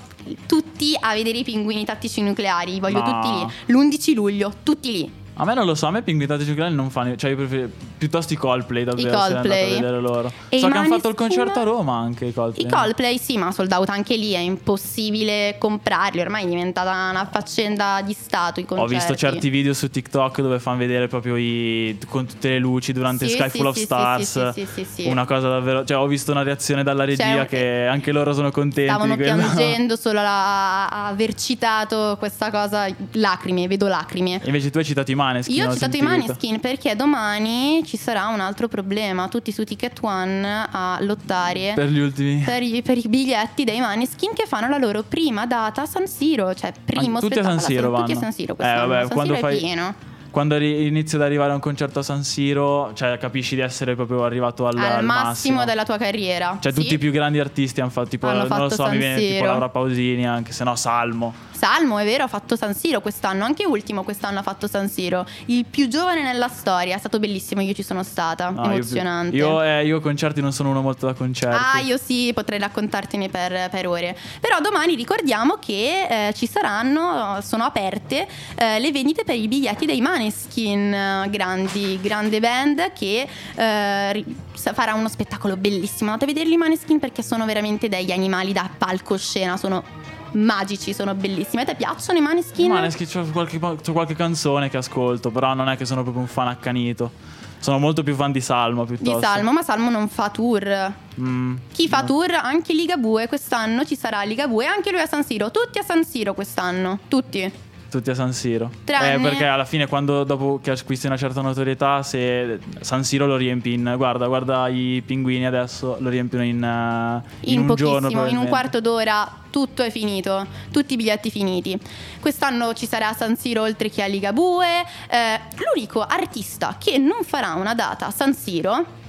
tutti 0.46 0.96
a 0.98 1.14
vedere 1.14 1.40
i 1.40 1.44
pinguini 1.44 1.84
tattici 1.84 2.22
nucleari 2.22 2.80
voglio 2.80 3.02
No. 3.04 3.20
tutti 3.20 3.28
lì 3.28 3.74
l'11 3.74 4.14
luglio 4.14 4.54
tutti 4.64 4.92
lì 4.92 5.12
A 5.36 5.46
me 5.46 5.54
non 5.56 5.66
lo 5.66 5.74
so, 5.74 5.88
a 5.88 5.92
me 5.92 6.04
tattici 6.04 6.50
nucleari 6.50 6.76
non 6.76 6.92
fanno, 6.92 7.16
cioè 7.16 7.32
io 7.32 7.36
prefer- 7.38 7.70
piuttosto 7.98 8.34
i 8.34 8.36
Coldplay 8.36 8.84
davvero. 8.84 9.08
I 9.08 9.12
se 9.12 9.18
Coldplay. 9.34 9.72
a 9.72 9.76
vedere 9.76 10.00
loro. 10.00 10.32
E 10.50 10.60
so 10.60 10.68
che 10.68 10.78
hanno 10.78 10.88
fatto 10.88 11.10
il 11.10 11.16
concerto 11.16 11.60
a 11.60 11.64
Roma 11.64 11.98
anche 11.98 12.26
i 12.26 12.34
Coldplay. 12.34 12.68
I 12.68 12.70
Coldplay 12.70 13.18
sì, 13.18 13.38
ma 13.38 13.52
sold 13.52 13.72
out 13.72 13.90
anche 13.90 14.16
lì 14.16 14.34
è 14.34 14.40
impossibile 14.40 15.56
comprarli, 15.58 16.20
ormai 16.22 16.44
è 16.46 16.48
diventata 16.48 16.92
una 17.10 17.28
faccenda 17.32 18.02
di 18.06 18.14
stato 18.14 18.60
i 18.60 18.64
Ho 18.64 18.68
concerti. 18.68 18.94
visto 18.94 19.16
certi 19.16 19.50
video 19.50 19.74
su 19.74 19.90
TikTok 19.90 20.42
dove 20.42 20.60
fanno 20.60 20.78
vedere 20.78 21.08
proprio 21.08 21.36
i, 21.36 21.98
con 22.08 22.26
tutte 22.28 22.50
le 22.50 22.60
luci 22.60 22.94
durante 22.94 23.28
Sì, 23.28 23.34
Sky 23.36 23.50
sì, 23.50 23.58
Full 23.58 23.66
of 23.68 23.76
sì, 23.76 23.84
Stars. 23.84 24.52
sì, 24.52 24.66
sì, 24.66 24.84
sì, 24.84 25.02
sì. 25.04 25.08
Una 25.08 25.26
cosa 25.26 25.50
davvero. 25.50 25.84
Cioè, 25.84 25.98
ho 25.98 26.08
visto 26.08 26.32
una 26.32 26.44
reazione 26.44 26.84
dalla 26.84 27.06
regia 27.06 27.38
Cioè, 27.38 27.46
che 27.48 27.86
anche 27.88 28.12
loro 28.12 28.34
sono 28.34 28.52
contenti 28.52 28.90
Stavano 28.90 29.16
piangendo 29.16 29.96
solo 29.96 30.20
a, 30.22 31.08
aver 31.08 31.34
citato 31.34 32.16
questa 32.20 32.52
cosa, 32.52 32.86
lacrime, 33.14 33.68
vedo 33.68 33.88
lacrime. 33.88 34.40
Invece 34.44 34.70
tu 34.70 34.78
hai 34.78 34.86
citato 34.86 35.10
i 35.12 35.16
Maneskin. 35.24 35.56
Io 35.56 35.70
ho 35.70 35.74
citato 35.74 35.96
i 35.96 36.00
sentito. 36.00 36.22
Maneskin 36.22 36.60
perché 36.60 36.96
domani 36.96 37.82
ci 37.86 37.98
sarà 37.98 38.28
un 38.28 38.40
altro 38.40 38.68
problema, 38.68 39.28
tutti 39.28 39.52
su 39.52 39.64
Ticket 39.64 39.98
One 40.02 40.68
a 40.72 40.98
lottare 41.02 41.74
Per 41.76 41.88
gli 41.90 42.00
ultimi. 42.00 42.42
per 42.46 42.62
i, 42.64 42.82
per 42.82 42.98
i 42.98 43.06
biglietti 43.08 43.64
dei 43.64 43.80
Maneskin 43.80 44.34
che 44.34 44.46
fanno 44.48 44.68
la 44.70 44.78
loro 44.78 45.04
prima 45.04 45.46
data 45.46 45.84
a 45.84 45.86
San 45.86 46.08
Siro, 46.08 46.54
cioè 46.54 46.72
primo 46.84 47.20
tutti 47.20 47.40
a 47.40 47.44
San. 47.44 47.60
Siro 47.60 47.90
Tutti 47.90 48.12
a 48.12 48.16
vanno. 48.16 48.20
San 48.20 48.32
Siro 48.34 48.54
Eh, 48.54 48.56
vabbè, 48.58 49.00
San 49.02 49.10
quando 49.10 49.36
Siro 49.36 49.48
fai- 49.48 49.56
è 49.58 49.60
pieno. 49.60 49.94
Quando 50.34 50.58
ri- 50.58 50.88
inizi 50.88 51.16
ad 51.16 51.22
arrivare 51.22 51.52
a 51.52 51.54
un 51.54 51.60
concerto 51.60 52.00
a 52.00 52.02
San 52.02 52.24
Siro, 52.24 52.92
cioè 52.96 53.20
capisci 53.20 53.54
di 53.54 53.62
essere 53.62 53.94
proprio 53.96 54.24
arrivato 54.24 54.66
al, 54.66 54.76
Al, 54.80 54.92
al 54.92 55.06
massimo, 55.06 55.64
della 55.64 55.84
tua 55.86 55.98
carriera. 56.00 56.58
Cioè, 56.60 56.72
Sì. 56.74 56.82
tutti 56.82 56.94
i 56.96 56.98
più 56.98 57.12
grandi 57.12 57.40
artisti 57.40 57.82
hanno 57.82 57.92
fatto 57.92 58.08
tipo, 58.10 58.26
Hanno 58.28 58.40
non 58.40 58.48
lo 58.48 58.56
fatto 58.56 58.70
so, 58.74 58.84
mi 58.86 58.90
San 58.90 58.98
viene 58.98 59.16
tipo 59.18 59.34
Siro. 59.36 59.46
Laura 59.46 59.70
Pausini, 59.70 60.26
anche 60.28 60.52
se 60.52 60.64
no 60.64 60.76
Salmo. 60.76 61.34
Salmo, 61.64 61.98
è 61.98 62.04
vero, 62.04 62.26
ha 62.26 62.28
fatto 62.28 62.58
San 62.58 62.74
Siro 62.76 63.00
quest'anno, 63.00 63.46
anche 63.46 63.66
ultimo 63.66 64.04
quest'anno 64.04 64.40
ha 64.40 64.42
fatto 64.42 64.68
San 64.68 64.90
Siro. 64.90 65.26
Il 65.46 65.64
più 65.64 65.88
giovane 65.88 66.22
nella 66.22 66.50
storia, 66.50 66.94
è 66.94 67.00
stato 67.00 67.20
bellissimo, 67.20 67.62
io 67.62 67.72
ci 67.72 67.84
sono 67.84 68.04
stata, 68.04 68.50
No, 68.50 68.66
io- 68.66 68.72
emozionante. 68.72 69.34
Io, 69.34 69.64
eh, 69.64 69.86
io 69.86 70.02
concerti 70.02 70.42
non 70.42 70.52
sono 70.52 70.72
uno 70.72 70.82
molto 70.82 71.06
da 71.06 71.14
concerti. 71.14 71.58
Ah, 71.58 71.80
io 71.80 71.96
sì, 71.96 72.32
potrei 72.34 72.60
raccontartene 72.60 73.30
per, 73.30 73.70
per 73.70 73.88
ore. 73.88 74.14
Però 74.42 74.60
domani 74.60 74.96
ricordiamo 74.96 75.56
che 75.56 76.28
eh, 76.28 76.34
ci 76.34 76.48
saranno, 76.48 77.40
sono 77.42 77.64
aperte 77.64 78.28
eh, 78.56 78.80
le 78.80 78.92
vendite 78.92 79.24
per 79.24 79.38
i 79.38 79.48
biglietti 79.48 79.86
dei 79.86 80.02
Maneskin, 80.02 80.94
eh, 80.94 81.30
grandi, 81.30 81.98
grande 82.02 82.42
band 82.42 82.92
che 82.92 83.26
eh, 83.56 84.26
farà 84.52 84.96
uno 84.96 85.08
spettacolo 85.08 85.56
bellissimo. 85.56 86.12
Andate 86.12 86.30
a 86.30 86.34
vederli 86.34 86.56
i 86.56 86.58
Maneskin 86.58 87.00
perché 87.00 87.24
sono 87.24 87.46
veramente 87.46 87.88
degli 87.88 88.12
animali 88.12 88.52
da 88.52 88.70
palcoscena, 88.78 89.56
sono 89.56 90.02
magici, 90.34 90.94
sono 90.94 91.14
bellissimi. 91.16 91.62
A 91.62 91.66
te 91.66 91.76
piacciono 91.76 92.18
i 92.20 92.22
Maneskin? 92.22 92.72
Ma 92.72 92.88
c'ho 92.88 93.26
qualche, 93.32 93.60
c'ho 93.60 93.92
qualche 93.92 94.16
canzone 94.16 94.70
che 94.70 94.78
ascolto, 94.78 95.32
però 95.32 95.54
non 95.54 95.70
è 95.70 95.78
che 95.78 95.86
sono 95.86 96.02
proprio 96.04 96.22
un 96.24 96.30
fan 96.30 96.48
accanito. 96.48 97.12
Sono 97.60 97.80
molto 97.80 98.04
più 98.04 98.14
fan 98.14 98.34
di 98.34 98.42
Salmo 98.42 98.84
Di 98.84 98.96
piuttosto. 98.98 99.22
Salmo, 99.22 99.54
ma 99.54 99.64
Salmo 99.64 99.90
non 99.90 100.10
fa 100.10 100.30
tour. 100.30 100.92
Mm, 101.20 101.56
Chi 101.72 101.88
fa 101.88 102.04
tour? 102.04 102.32
Anche 102.34 102.74
Ligabue 102.74 103.28
quest'anno 103.30 103.86
ci 103.86 103.96
sarà 103.96 104.22
Ligabue, 104.24 104.66
anche 104.66 104.92
lui 104.92 105.00
a 105.00 105.06
San 105.08 105.24
Siro, 105.24 105.50
tutti 105.50 105.80
a 105.80 105.84
San 105.84 106.04
Siro 106.04 106.34
quest'anno, 106.34 107.00
tutti. 107.08 107.50
Tutti 107.98 108.10
a 108.10 108.16
San 108.16 108.34
Siro. 108.34 108.70
Tranne- 108.84 109.14
Eh, 109.16 109.20
perché 109.20 109.46
alla 109.46 109.66
fine, 109.66 109.88
quando 109.88 110.24
dopo 110.24 110.60
che 110.62 110.72
acquisti 110.72 111.06
una 111.08 111.18
certa 111.18 111.42
notorietà, 111.42 112.02
se 112.04 112.60
San 112.82 113.04
Siro 113.04 113.26
lo 113.28 113.36
riempi 113.36 113.74
in. 113.74 113.94
Guarda, 113.98 114.28
guarda 114.28 114.68
i 114.68 115.02
pinguini 115.06 115.46
adesso 115.46 115.98
lo 116.00 116.10
riempiono 116.10 116.44
in, 116.44 116.64
eh, 116.64 117.50
In, 117.52 117.60
un 117.60 117.66
pochissimo, 117.68 118.00
giorno. 118.10 118.28
in 118.28 118.38
un 118.38 118.48
quarto 118.48 118.82
d'ora 118.82 119.42
tutto 119.50 119.84
è 119.84 119.92
finito, 119.92 120.46
tutti 120.72 120.94
i 120.94 120.98
biglietti 120.98 121.30
finiti. 121.30 121.80
Quest'anno 122.20 122.74
ci 122.74 122.88
sarà 122.88 123.14
San 123.14 123.36
Siro 123.38 123.62
oltre 123.62 123.90
che 123.90 124.02
a 124.02 124.08
Ligabue. 124.08 124.66
Eh, 125.10 125.40
l'unico 125.74 126.02
artista 126.02 126.78
che 126.80 126.98
non 126.98 127.24
farà 127.24 127.54
una 127.54 127.76
data 127.76 128.08
a 128.08 128.12
San 128.12 128.34
Siro 128.34 129.02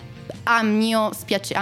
a 0.44 0.62
mio 0.62 1.10
spiacere, 1.12 1.60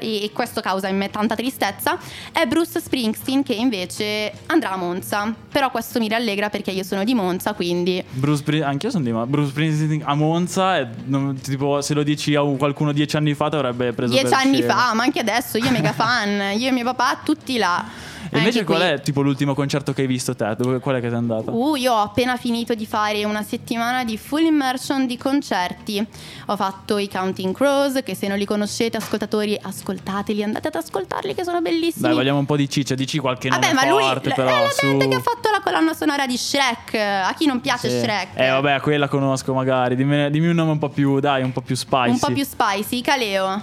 e 0.00 0.30
questo 0.32 0.60
causa 0.60 0.88
in 0.88 0.96
me 0.96 1.10
tanta 1.10 1.34
tristezza, 1.34 1.98
è 2.32 2.46
Bruce 2.46 2.80
Springsteen 2.80 3.42
che 3.42 3.54
invece 3.54 4.32
andrà 4.46 4.72
a 4.72 4.76
Monza. 4.76 5.32
Però 5.50 5.70
questo 5.70 5.98
mi 5.98 6.08
rallegra 6.08 6.48
perché 6.50 6.70
io 6.70 6.82
sono 6.82 7.04
di 7.04 7.14
Monza, 7.14 7.52
quindi 7.54 8.02
Bruce 8.10 8.38
Spring- 8.42 8.62
anch'io 8.64 8.90
sono 8.90 9.04
di 9.04 9.12
Monza. 9.12 9.30
Bruce 9.30 9.50
Springsteen 9.50 10.02
a 10.04 10.14
Monza, 10.14 10.78
e 10.78 10.86
non- 11.04 11.38
tipo, 11.40 11.80
se 11.80 11.94
lo 11.94 12.02
dici 12.02 12.34
a 12.34 12.42
un- 12.42 12.56
qualcuno 12.56 12.92
dieci 12.92 13.16
anni 13.16 13.34
fa, 13.34 13.48
ti 13.48 13.56
avrebbe 13.56 13.92
preso 13.92 14.12
dieci 14.12 14.32
anni 14.32 14.58
scemo. 14.58 14.72
fa, 14.72 14.94
ma 14.94 15.02
anche 15.02 15.20
adesso, 15.20 15.58
io 15.58 15.70
mega 15.70 15.92
fan, 15.92 16.58
io 16.58 16.68
e 16.68 16.72
mio 16.72 16.84
papà 16.84 17.20
tutti 17.24 17.58
là. 17.58 17.84
E 18.30 18.38
invece, 18.38 18.64
qual 18.64 18.80
è 18.82 19.00
tipo 19.00 19.20
l'ultimo 19.22 19.54
concerto 19.54 19.92
che 19.92 20.02
hai 20.02 20.06
visto 20.06 20.34
te? 20.34 20.54
Dove, 20.56 20.78
qual 20.80 20.96
è 20.96 21.00
che 21.00 21.08
sei 21.08 21.16
andata? 21.18 21.50
Uh, 21.50 21.74
io 21.76 21.92
ho 21.92 22.00
appena 22.02 22.36
finito 22.36 22.74
di 22.74 22.86
fare 22.86 23.24
una 23.24 23.42
settimana 23.42 24.04
di 24.04 24.16
full 24.16 24.44
immersion 24.44 25.06
di 25.06 25.16
concerti. 25.18 26.06
Ho 26.46 26.56
fatto 26.56 26.98
i 26.98 27.08
Counting 27.08 27.54
Crows, 27.54 28.00
che 28.04 28.14
se 28.14 28.28
non 28.28 28.38
li 28.38 28.44
conoscete, 28.44 28.96
ascoltatori, 28.96 29.58
ascoltateli, 29.60 30.42
andate 30.42 30.68
ad 30.68 30.74
ascoltarli, 30.74 31.34
che 31.34 31.44
sono 31.44 31.60
bellissimi. 31.60 32.06
Dai, 32.06 32.14
vogliamo 32.14 32.38
un 32.38 32.46
po' 32.46 32.56
di 32.56 32.68
ciccia. 32.68 32.94
Dici 32.94 33.18
qualche 33.18 33.48
nome 33.48 33.60
Vabbè, 33.60 33.74
ma 33.74 33.90
lui 33.90 34.02
forte, 34.02 34.28
l- 34.30 34.34
però. 34.34 34.48
è 34.48 34.62
la 34.62 34.70
su... 34.70 34.86
band 34.96 35.08
che 35.08 35.16
ha 35.16 35.20
fatto 35.20 35.50
la 35.50 35.60
colonna 35.62 35.94
sonora 35.94 36.26
di 36.26 36.36
Shrek. 36.36 36.94
A 36.94 37.34
chi 37.36 37.46
non 37.46 37.60
piace 37.60 37.90
Sì. 37.90 37.98
Shrek? 37.98 38.28
Eh, 38.34 38.48
vabbè, 38.48 38.80
quella 38.80 39.08
conosco 39.08 39.52
magari. 39.54 39.96
Dimmi, 39.96 40.30
dimmi 40.30 40.48
un 40.48 40.54
nome 40.54 40.70
un 40.72 40.78
po' 40.78 40.88
più, 40.88 41.20
dai, 41.20 41.42
un 41.42 41.52
po' 41.52 41.60
più 41.60 41.74
spicy. 41.76 42.10
Un 42.10 42.18
po' 42.18 42.32
più 42.32 42.44
spicy, 42.44 43.00
Caleo. 43.00 43.62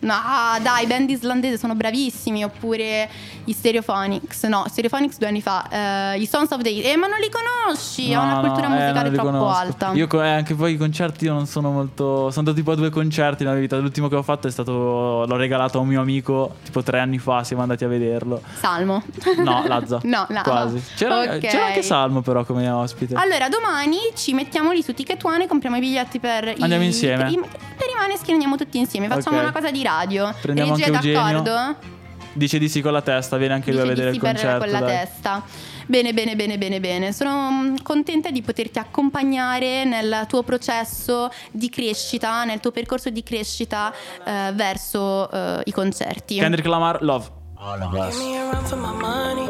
No, 0.00 0.14
dai, 0.62 0.86
band 0.86 1.10
islandese 1.10 1.58
sono 1.58 1.74
bravissimi. 1.74 2.44
Oppure 2.44 3.08
i 3.44 3.52
Stereophonics. 3.52 4.44
No, 4.44 4.64
Stereophonics 4.68 5.18
due 5.18 5.28
anni 5.28 5.42
fa. 5.42 6.12
Eh, 6.14 6.20
I 6.20 6.26
Sons 6.26 6.50
of 6.52 6.62
the 6.62 6.70
Eh, 6.82 6.96
ma 6.96 7.06
non 7.06 7.18
li 7.18 7.28
conosci. 7.28 8.12
No, 8.12 8.20
ha 8.20 8.24
una 8.24 8.40
cultura 8.40 8.66
eh, 8.66 8.70
musicale 8.70 9.08
li 9.10 9.14
troppo 9.16 9.30
conosco. 9.30 9.56
alta. 9.58 9.92
Io 9.94 10.08
eh, 10.22 10.28
anche 10.28 10.54
poi 10.54 10.72
i 10.74 10.76
concerti 10.76 11.24
io 11.24 11.32
non 11.32 11.46
sono 11.46 11.70
molto. 11.70 12.04
Sono 12.30 12.32
andato 12.36 12.56
tipo 12.56 12.70
a 12.72 12.74
due 12.76 12.90
concerti 12.90 13.42
nella 13.42 13.54
mia 13.56 13.62
vita. 13.64 13.76
L'ultimo 13.76 14.08
che 14.08 14.16
ho 14.16 14.22
fatto 14.22 14.46
è 14.46 14.50
stato. 14.50 15.24
L'ho 15.26 15.36
regalato 15.36 15.78
a 15.78 15.80
un 15.80 15.88
mio 15.88 16.00
amico 16.00 16.54
tipo 16.64 16.82
tre 16.82 17.00
anni 17.00 17.18
fa. 17.18 17.42
Siamo 17.44 17.62
andati 17.62 17.84
a 17.84 17.88
vederlo. 17.88 18.40
Salmo. 18.58 19.02
No, 19.38 19.64
Lazza. 19.66 19.98
no, 20.04 20.26
no. 20.28 20.42
Quasi. 20.42 20.82
C'era, 20.96 21.20
Ok. 21.20 21.38
c'era 21.38 21.66
anche 21.66 21.82
Salmo, 21.82 22.20
però, 22.22 22.44
come 22.44 22.68
ospite. 22.70 23.14
Allora, 23.14 23.48
domani 23.48 23.96
ci 24.14 24.32
mettiamo 24.32 24.70
lì 24.72 24.82
su 24.82 24.94
Ticket 24.94 25.24
One 25.24 25.44
e 25.44 25.46
compriamo 25.46 25.76
i 25.76 25.80
biglietti 25.80 26.18
per 26.20 26.54
Andiamo 26.58 26.82
i, 26.82 26.86
insieme. 26.86 27.24
Per 27.24 27.32
i, 27.32 27.38
per 27.40 27.88
i 27.88 27.94
Maneskin 27.98 28.32
andiamo 28.34 28.56
tutti 28.56 28.78
insieme. 28.78 29.08
Facciamo 29.08 29.36
Ok. 29.36 29.42
una 29.42 29.52
cosa 29.52 29.70
di 29.70 29.82
radio. 29.88 30.34
Prendiamo 30.40 30.74
Regia 30.76 30.94
anche 30.94 31.08
Eugenio. 31.12 31.42
d'accordo? 31.42 31.96
Dice 32.34 32.58
di 32.58 32.68
sì 32.68 32.80
con 32.82 32.92
la 32.92 33.02
testa. 33.02 33.36
Viene 33.36 33.54
anche 33.54 33.72
lui 33.72 33.80
a 33.80 33.82
Dice 33.84 33.94
di 33.94 34.00
vedere 34.00 34.10
sì 34.12 34.16
il 34.16 34.22
concerto. 34.32 34.58
con 34.64 34.70
la 34.72 34.80
dai. 34.80 34.88
testa. 34.96 35.42
Bene, 35.86 36.12
bene, 36.12 36.36
bene, 36.36 36.58
bene, 36.58 36.80
bene. 36.80 37.12
Sono 37.12 37.50
mm, 37.50 37.76
contenta 37.82 38.30
di 38.30 38.42
poterti 38.42 38.78
accompagnare 38.78 39.84
nel 39.84 40.26
tuo 40.28 40.42
processo 40.42 41.30
di 41.50 41.70
crescita, 41.70 42.44
nel 42.44 42.60
tuo 42.60 42.70
percorso 42.70 43.08
di 43.10 43.22
crescita 43.22 43.92
eh, 44.24 44.52
verso 44.54 45.30
eh, 45.30 45.62
i 45.64 45.72
concerti. 45.72 46.36
Kendrick 46.38 46.68
Lamar, 46.68 47.02
Love. 47.02 47.30
Give 47.58 48.18
me 48.18 48.36
a 48.38 48.50
run 48.52 48.64
for 48.66 48.78
my 48.78 48.92
money. 48.92 49.48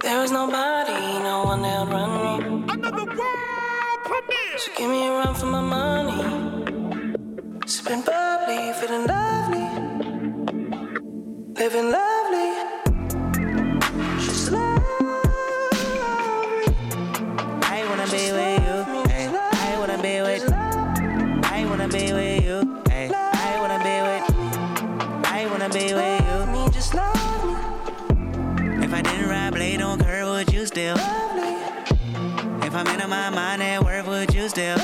There 0.00 0.22
is 0.22 0.30
nobody, 0.30 0.92
no 1.22 1.42
one 1.44 1.62
that'll 1.62 1.86
run 1.86 2.10
me. 2.20 2.64
So 4.58 4.70
give 4.76 4.88
me 4.90 5.06
a 5.06 5.12
run 5.12 5.34
for 5.34 5.46
my 5.46 5.60
money. 5.62 6.57
Sipping 7.68 8.00
bubbly, 8.00 8.72
feeling 8.80 9.06
lovely. 9.06 9.68
Living 11.52 11.90
lovely. 11.92 12.48
She's 14.18 14.50
lovely. 14.50 14.86
I 17.60 17.84
wanna 17.86 18.06
be 18.06 18.32
with 18.32 18.64
you. 18.64 18.76
Eh. 19.12 19.28
I 19.52 19.76
wanna 19.78 19.98
be 20.00 20.22
with. 20.22 20.44
You. 20.44 20.48
Eh. 20.48 21.42
I 21.44 21.66
wanna 21.68 21.88
be 21.88 22.10
with 22.10 22.44
you. 22.46 22.58
I 23.36 23.58
wanna 23.60 23.78
be 23.84 23.96
with. 24.08 24.24
You. 24.30 24.48
I 25.24 25.46
wanna 25.50 25.68
be 25.68 25.92
with 25.92 26.24
you. 26.26 26.46
Me, 26.50 26.70
just 26.72 26.94
love 26.94 27.44
me. 27.44 28.82
If 28.82 28.94
I 28.94 29.02
didn't 29.02 29.28
ride 29.28 29.52
blade 29.52 29.82
on 29.82 29.98
curve, 29.98 30.26
would 30.26 30.50
you 30.54 30.64
still? 30.64 30.96
If 32.64 32.74
I'm 32.74 32.86
in 32.86 33.10
my 33.10 33.28
mind 33.28 33.62
at 33.62 33.84
work, 33.84 34.06
would 34.06 34.32
you 34.32 34.48
still? 34.48 34.78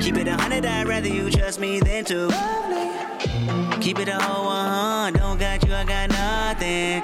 Keep 0.00 0.16
it 0.16 0.28
a 0.28 0.34
hundred, 0.34 0.64
I'd 0.64 0.88
rather 0.88 1.08
you 1.08 1.30
trust 1.30 1.60
me 1.60 1.78
than 1.78 2.04
to. 2.06 2.28
Keep 3.80 3.98
it 3.98 4.08
a 4.08 4.18
whole 4.18 4.46
one, 4.46 5.12
don't 5.12 5.38
got 5.38 5.62
you, 5.66 5.74
I 5.74 5.84
got 5.84 6.08
nothing. 6.08 7.02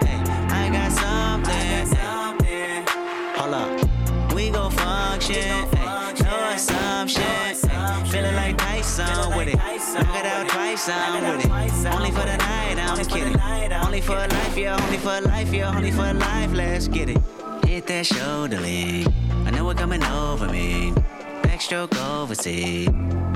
I 0.50 0.70
got 0.70 0.90
something. 0.92 1.86
something. 1.86 2.86
Hold 3.36 3.54
up, 3.54 4.34
we 4.34 4.48
gon' 4.50 4.70
function. 4.70 5.68
No 6.24 6.50
assumption. 6.54 7.22
Feeling 8.06 8.34
like 8.34 8.56
Tyson 8.56 9.36
with 9.36 9.48
it. 9.48 9.56
Knock 9.56 10.16
it 10.16 10.26
out 10.26 10.48
twice, 10.48 10.88
I'm 10.88 11.36
with 11.36 11.44
it. 11.44 11.94
Only 11.94 12.10
for 12.10 12.24
the 12.24 12.36
night, 12.38 12.78
I'm 12.78 13.04
kidding. 13.04 13.38
Only 13.84 14.00
for 14.00 14.14
life, 14.14 14.56
yeah, 14.56 14.82
only 14.82 14.98
for 14.98 15.20
life, 15.20 15.52
yeah, 15.52 15.76
only 15.76 15.90
for 15.90 16.14
life, 16.14 16.52
let's 16.54 16.88
get 16.88 17.10
it. 17.10 17.18
Hit 17.66 17.86
that 17.88 18.06
shoulder 18.06 18.58
lean. 18.58 19.06
I 19.44 19.50
know 19.50 19.68
it 19.68 19.76
coming 19.76 20.02
over 20.02 20.48
me. 20.48 20.94
Backstroke 21.66 22.20
overseas. 22.20 22.88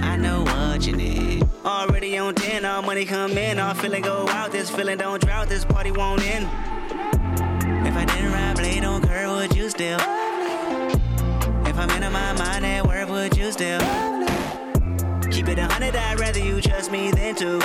I 0.02 0.16
know 0.16 0.44
what 0.44 0.86
you 0.86 0.94
need. 0.94 1.44
Already 1.64 2.16
on 2.16 2.36
10, 2.36 2.64
all 2.64 2.80
money 2.80 3.04
come 3.04 3.36
in. 3.36 3.58
All 3.58 3.74
feeling 3.74 4.02
go 4.02 4.28
out. 4.28 4.52
This 4.52 4.70
feeling 4.70 4.98
don't 4.98 5.20
drought. 5.20 5.48
This 5.48 5.64
party 5.64 5.90
won't 5.90 6.22
end. 6.24 6.46
If 7.86 7.96
I 7.96 8.04
didn't 8.04 8.32
ride 8.32 8.56
blade 8.56 8.84
on 8.84 9.02
curve, 9.02 9.30
would 9.30 9.56
you 9.56 9.68
still? 9.68 9.98
If 11.66 11.76
I'm 11.76 11.90
in 11.90 12.12
my 12.12 12.32
mind 12.34 12.64
at 12.64 12.86
work, 12.86 13.08
would 13.08 13.36
you 13.36 13.50
still? 13.50 13.80
Keep 15.32 15.48
it 15.48 15.58
a 15.58 15.66
hundred, 15.66 15.96
I'd 15.96 16.20
rather 16.20 16.38
you 16.38 16.60
trust 16.60 16.92
me 16.92 17.10
than 17.10 17.34
to. 17.36 17.58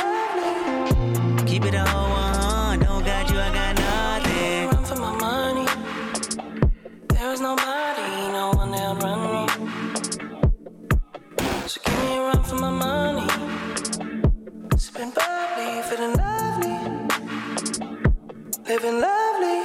Keep 1.45 1.65
it 1.65 1.75
a 1.75 1.85
whole 1.85 2.09
one, 2.09 2.79
don't 2.79 3.05
got 3.05 3.29
you, 3.29 3.37
I 3.37 3.53
got 3.53 3.75
nothing. 3.77 4.69
Run 4.69 4.83
for 4.83 4.95
my 4.95 5.15
money. 5.15 5.67
There 7.09 7.31
is 7.33 7.41
nobody, 7.41 7.94
my 12.65 12.71
money. 12.71 13.27
Sipping 14.77 15.11
bubbly, 15.11 15.81
feeling 15.87 16.15
lovely. 16.17 16.77
Living 18.67 18.99
lovely. 19.05 19.57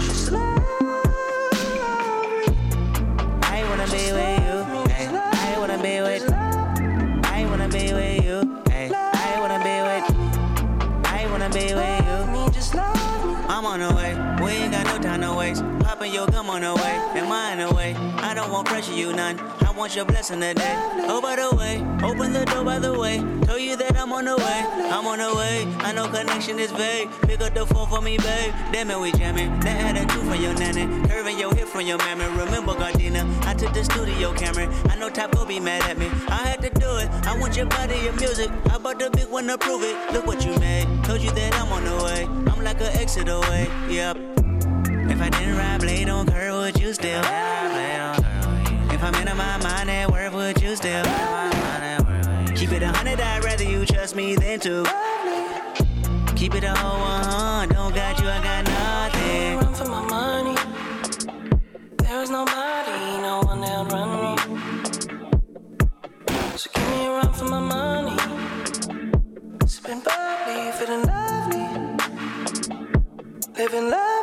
She's 0.00 0.30
lovely. 0.30 0.56
I 3.42 3.58
wanna 3.68 3.86
be 3.94 4.04
with 4.16 4.40
you. 4.46 4.56
I 5.02 5.56
wanna 5.58 5.78
be 5.82 6.00
with. 6.06 6.24
I 6.32 7.46
wanna 7.50 7.68
be 7.68 7.92
with 7.92 8.24
you. 8.24 8.38
I 8.70 9.38
wanna 9.40 9.60
be 9.68 9.76
with. 9.88 10.06
I 11.18 11.26
wanna 11.30 11.50
be 11.50 11.74
with 11.74 12.02
you. 12.08 12.18
Me, 12.32 12.50
just 12.52 12.74
love 12.74 13.26
me. 13.26 13.34
I'm 13.48 13.66
on 13.66 13.80
the 13.80 13.92
way. 13.94 14.12
We 14.42 14.52
ain't 14.52 14.72
got 14.72 14.84
no 14.86 14.98
time 15.02 15.20
to 15.22 15.34
waste. 15.34 15.62
Poppin' 15.80 16.12
your 16.12 16.26
gum 16.28 16.48
on 16.50 16.62
the 16.62 16.74
way. 16.74 16.94
Am 17.20 17.30
I 17.30 17.52
in 17.52 17.58
the 17.58 17.74
way? 17.74 17.94
I 18.28 18.32
don't 18.34 18.50
want 18.50 18.66
pressure, 18.68 18.92
you 18.94 19.12
none. 19.12 19.36
I 19.76 19.78
want 19.78 19.94
your 19.94 20.06
blessing 20.06 20.40
today. 20.40 20.74
Oh, 21.06 21.20
by 21.20 21.36
the 21.36 21.54
way, 21.54 21.76
open 22.02 22.32
the 22.32 22.46
door 22.46 22.64
by 22.64 22.78
the 22.78 22.98
way. 22.98 23.18
Tell 23.44 23.58
you 23.58 23.76
that 23.76 23.94
I'm 23.98 24.10
on 24.10 24.24
the 24.24 24.34
way. 24.34 24.64
I'm 24.88 25.06
on 25.06 25.18
the 25.18 25.34
way. 25.36 25.70
I 25.80 25.92
know 25.92 26.08
connection 26.08 26.58
is 26.58 26.72
vague. 26.72 27.10
Pick 27.28 27.42
up 27.42 27.52
the 27.52 27.66
phone 27.66 27.86
for 27.86 28.00
me, 28.00 28.16
babe. 28.16 28.54
Damn 28.72 28.90
it, 28.90 28.98
we 28.98 29.12
jamming. 29.12 29.50
That 29.60 29.76
had 29.76 29.96
a 29.98 30.06
two 30.06 30.20
from 30.20 30.40
your 30.40 30.54
nanny. 30.54 30.86
Curving 31.10 31.38
your 31.38 31.54
hip 31.54 31.68
from 31.68 31.82
your 31.82 31.98
mammy. 31.98 32.24
Remember, 32.24 32.72
Gardena, 32.72 33.28
I 33.44 33.52
took 33.52 33.74
the 33.74 33.84
studio 33.84 34.32
camera. 34.32 34.66
I 34.88 34.96
know 34.96 35.10
will 35.34 35.44
be 35.44 35.60
mad 35.60 35.82
at 35.82 35.98
me. 35.98 36.06
I 36.28 36.40
had 36.48 36.62
to 36.62 36.70
do 36.70 36.96
it. 36.96 37.10
I 37.26 37.38
want 37.38 37.54
your 37.58 37.66
body, 37.66 37.98
your 37.98 38.14
music. 38.14 38.50
I 38.70 38.78
bought 38.78 38.98
the 38.98 39.10
big 39.10 39.28
one 39.28 39.46
to 39.48 39.58
prove 39.58 39.82
it. 39.82 39.94
Look 40.10 40.26
what 40.26 40.42
you 40.42 40.58
made. 40.58 40.86
Told 41.04 41.20
you 41.20 41.32
that 41.32 41.54
I'm 41.54 41.70
on 41.70 41.84
the 41.84 42.02
way. 42.02 42.24
I'm 42.50 42.64
like 42.64 42.80
an 42.80 42.96
exit 42.96 43.28
away. 43.28 43.68
Yep. 43.90 44.16
If 45.10 45.20
I 45.20 45.28
didn't 45.28 45.58
ride 45.58 45.80
blade 45.82 46.08
on 46.08 46.26
curve, 46.26 46.54
would 46.54 46.80
you 46.80 46.94
still? 46.94 47.20
If 47.20 47.45
than 54.36 54.60
to. 54.60 54.84
Keep 56.36 56.54
it 56.54 56.64
a 56.64 56.74
whole 56.74 57.00
one, 57.00 57.68
don't 57.70 57.94
got 57.94 58.20
you, 58.20 58.28
I 58.28 58.42
got 58.42 58.64
nothing. 58.64 59.56
Run 59.58 59.74
for 59.74 59.88
my 59.88 60.02
money. 60.02 60.56
There 61.98 62.22
is 62.22 62.30
nobody, 62.30 63.22
no 63.22 63.40
one 63.44 63.60
that'll 63.60 63.86
run 63.86 64.10
me. 64.22 64.32
So 66.56 66.70
give 66.74 66.88
me 66.90 67.06
a 67.06 67.10
run 67.10 67.32
for 67.32 67.46
my 67.46 67.60
money. 67.60 68.16
Sipping 69.66 70.00
bubbly, 70.00 70.72
feeling 70.78 71.04
lovely. 71.06 71.66
Living 73.56 73.90
lovely. 73.90 74.15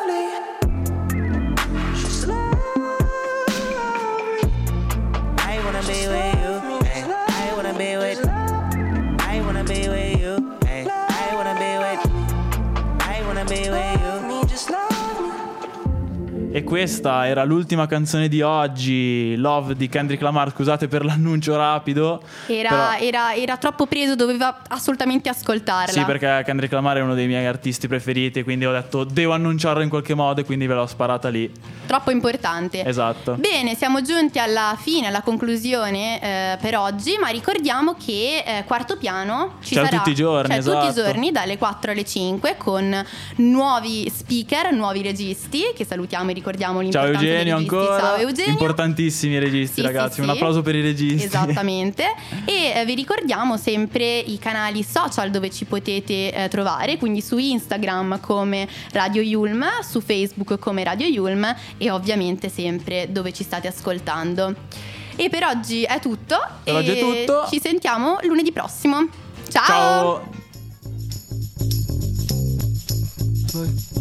E 16.56 16.64
questa 16.64 17.26
era 17.26 17.43
l'ultima 17.45 17.88
canzone 17.88 18.28
di 18.28 18.43
oggi, 18.43 19.36
Love 19.38 19.76
di 19.76 19.89
Kendrick 19.89 20.22
Lamar. 20.22 20.51
Scusate 20.51 20.88
per 20.88 21.04
l'annuncio 21.04 21.56
rapido. 21.56 22.22
Era, 22.45 22.70
però- 22.70 23.08
era- 23.08 23.34
era 23.34 23.58
troppo 23.58 23.88
preso, 23.88 24.16
doveva 24.16 24.60
assolutamente 24.68 25.30
ascoltarla. 25.30 25.91
Sì, 25.91 26.04
perché 26.04 26.43
Kendrick 26.45 26.72
Lamar 26.72 26.97
è 26.97 27.01
uno 27.01 27.16
dei 27.16 27.26
miei 27.26 27.47
artisti 27.47 27.88
preferiti, 27.88 28.43
quindi 28.43 28.68
ho 28.68 28.72
detto 28.72 29.04
devo 29.04 29.34
annunciarlo 29.34 29.82
in 29.82 29.89
qualche 29.89 30.14
modo 30.14 30.41
e 30.41 30.45
quindi 30.45 30.68
ve 30.68 30.76
l'ho 30.76 30.86
sparata 30.86 31.28
lì. 31.30 31.51
Troppo 31.88 32.12
importante. 32.12 32.86
Esatto. 32.86 33.34
Bene, 33.34 33.74
siamo 33.74 34.04
giunti 34.04 34.38
alla 34.38 34.78
fine, 34.80 35.08
alla 35.08 35.22
conclusione 35.24 36.22
eh, 36.22 36.58
per 36.62 36.78
oggi, 36.78 37.18
ma 37.20 37.30
ricordiamo 37.30 37.95
che 37.95 38.43
eh, 38.45 38.64
quarto 38.68 38.95
piano 38.97 39.56
ci 39.64 39.74
C'è 39.74 39.86
sarà 39.86 39.97
tutti 39.97 40.12
i 40.12 40.16
giorni, 40.16 40.54
c'è 40.54 40.62
tutti 40.62 40.86
i 40.86 40.89
esatto. 40.89 41.08
giorni 41.08 41.32
dalle 41.32 41.58
4 41.58 41.89
alle 41.89 42.06
5 42.06 42.58
con 42.58 43.04
nuovi 43.38 44.08
speaker, 44.14 44.72
nuovi 44.72 45.01
registi 45.01 45.62
che 45.76 45.84
salutiamo 45.84 46.26
e 46.26 46.26
ricordiamo 46.26 46.41
Ciao 46.51 46.81
l'importanza 46.81 47.19
dei 47.19 47.29
Eugenio 47.29 47.55
registi. 47.55 47.75
ancora. 47.75 47.99
Ciao 47.99 48.15
Eugenio. 48.17 48.51
Importantissimi 48.51 49.33
i 49.35 49.39
registi, 49.39 49.67
Sì, 49.67 49.73
sì, 49.73 49.81
ragazzi. 49.81 50.19
Un 50.19 50.25
sì. 50.27 50.31
applauso 50.33 50.61
per 50.61 50.75
i 50.75 50.81
registi. 50.81 51.25
Esattamente. 51.25 52.03
e 52.45 52.73
eh, 52.75 52.85
vi 52.85 52.95
ricordiamo 52.95 53.57
sempre 53.57 54.17
i 54.19 54.37
canali 54.39 54.83
social 54.83 55.29
dove 55.31 55.49
ci 55.49 55.65
potete 55.65 56.33
eh, 56.33 56.47
trovare, 56.49 56.97
quindi 56.97 57.21
su 57.21 57.37
Instagram 57.37 58.19
come 58.19 58.67
Radio 58.91 59.21
Yulm, 59.21 59.65
su 59.87 60.01
Facebook 60.01 60.59
come 60.59 60.83
Radio 60.83 61.07
Yulm 61.07 61.55
e 61.77 61.89
ovviamente 61.91 62.49
sempre 62.49 63.07
dove 63.09 63.31
ci 63.33 63.43
state 63.43 63.67
ascoltando. 63.67 64.55
E 65.15 65.29
per 65.29 65.43
oggi 65.43 65.83
è 65.83 65.99
tutto. 65.99 66.35
Per 66.63 66.73
oggi 66.73 66.89
è 66.89 66.99
tutto. 66.99 67.47
Ci 67.49 67.59
sentiamo 67.59 68.17
lunedì 68.23 68.51
prossimo. 68.51 69.07
Ciao. 69.49 70.23
Ciao. 73.51 73.92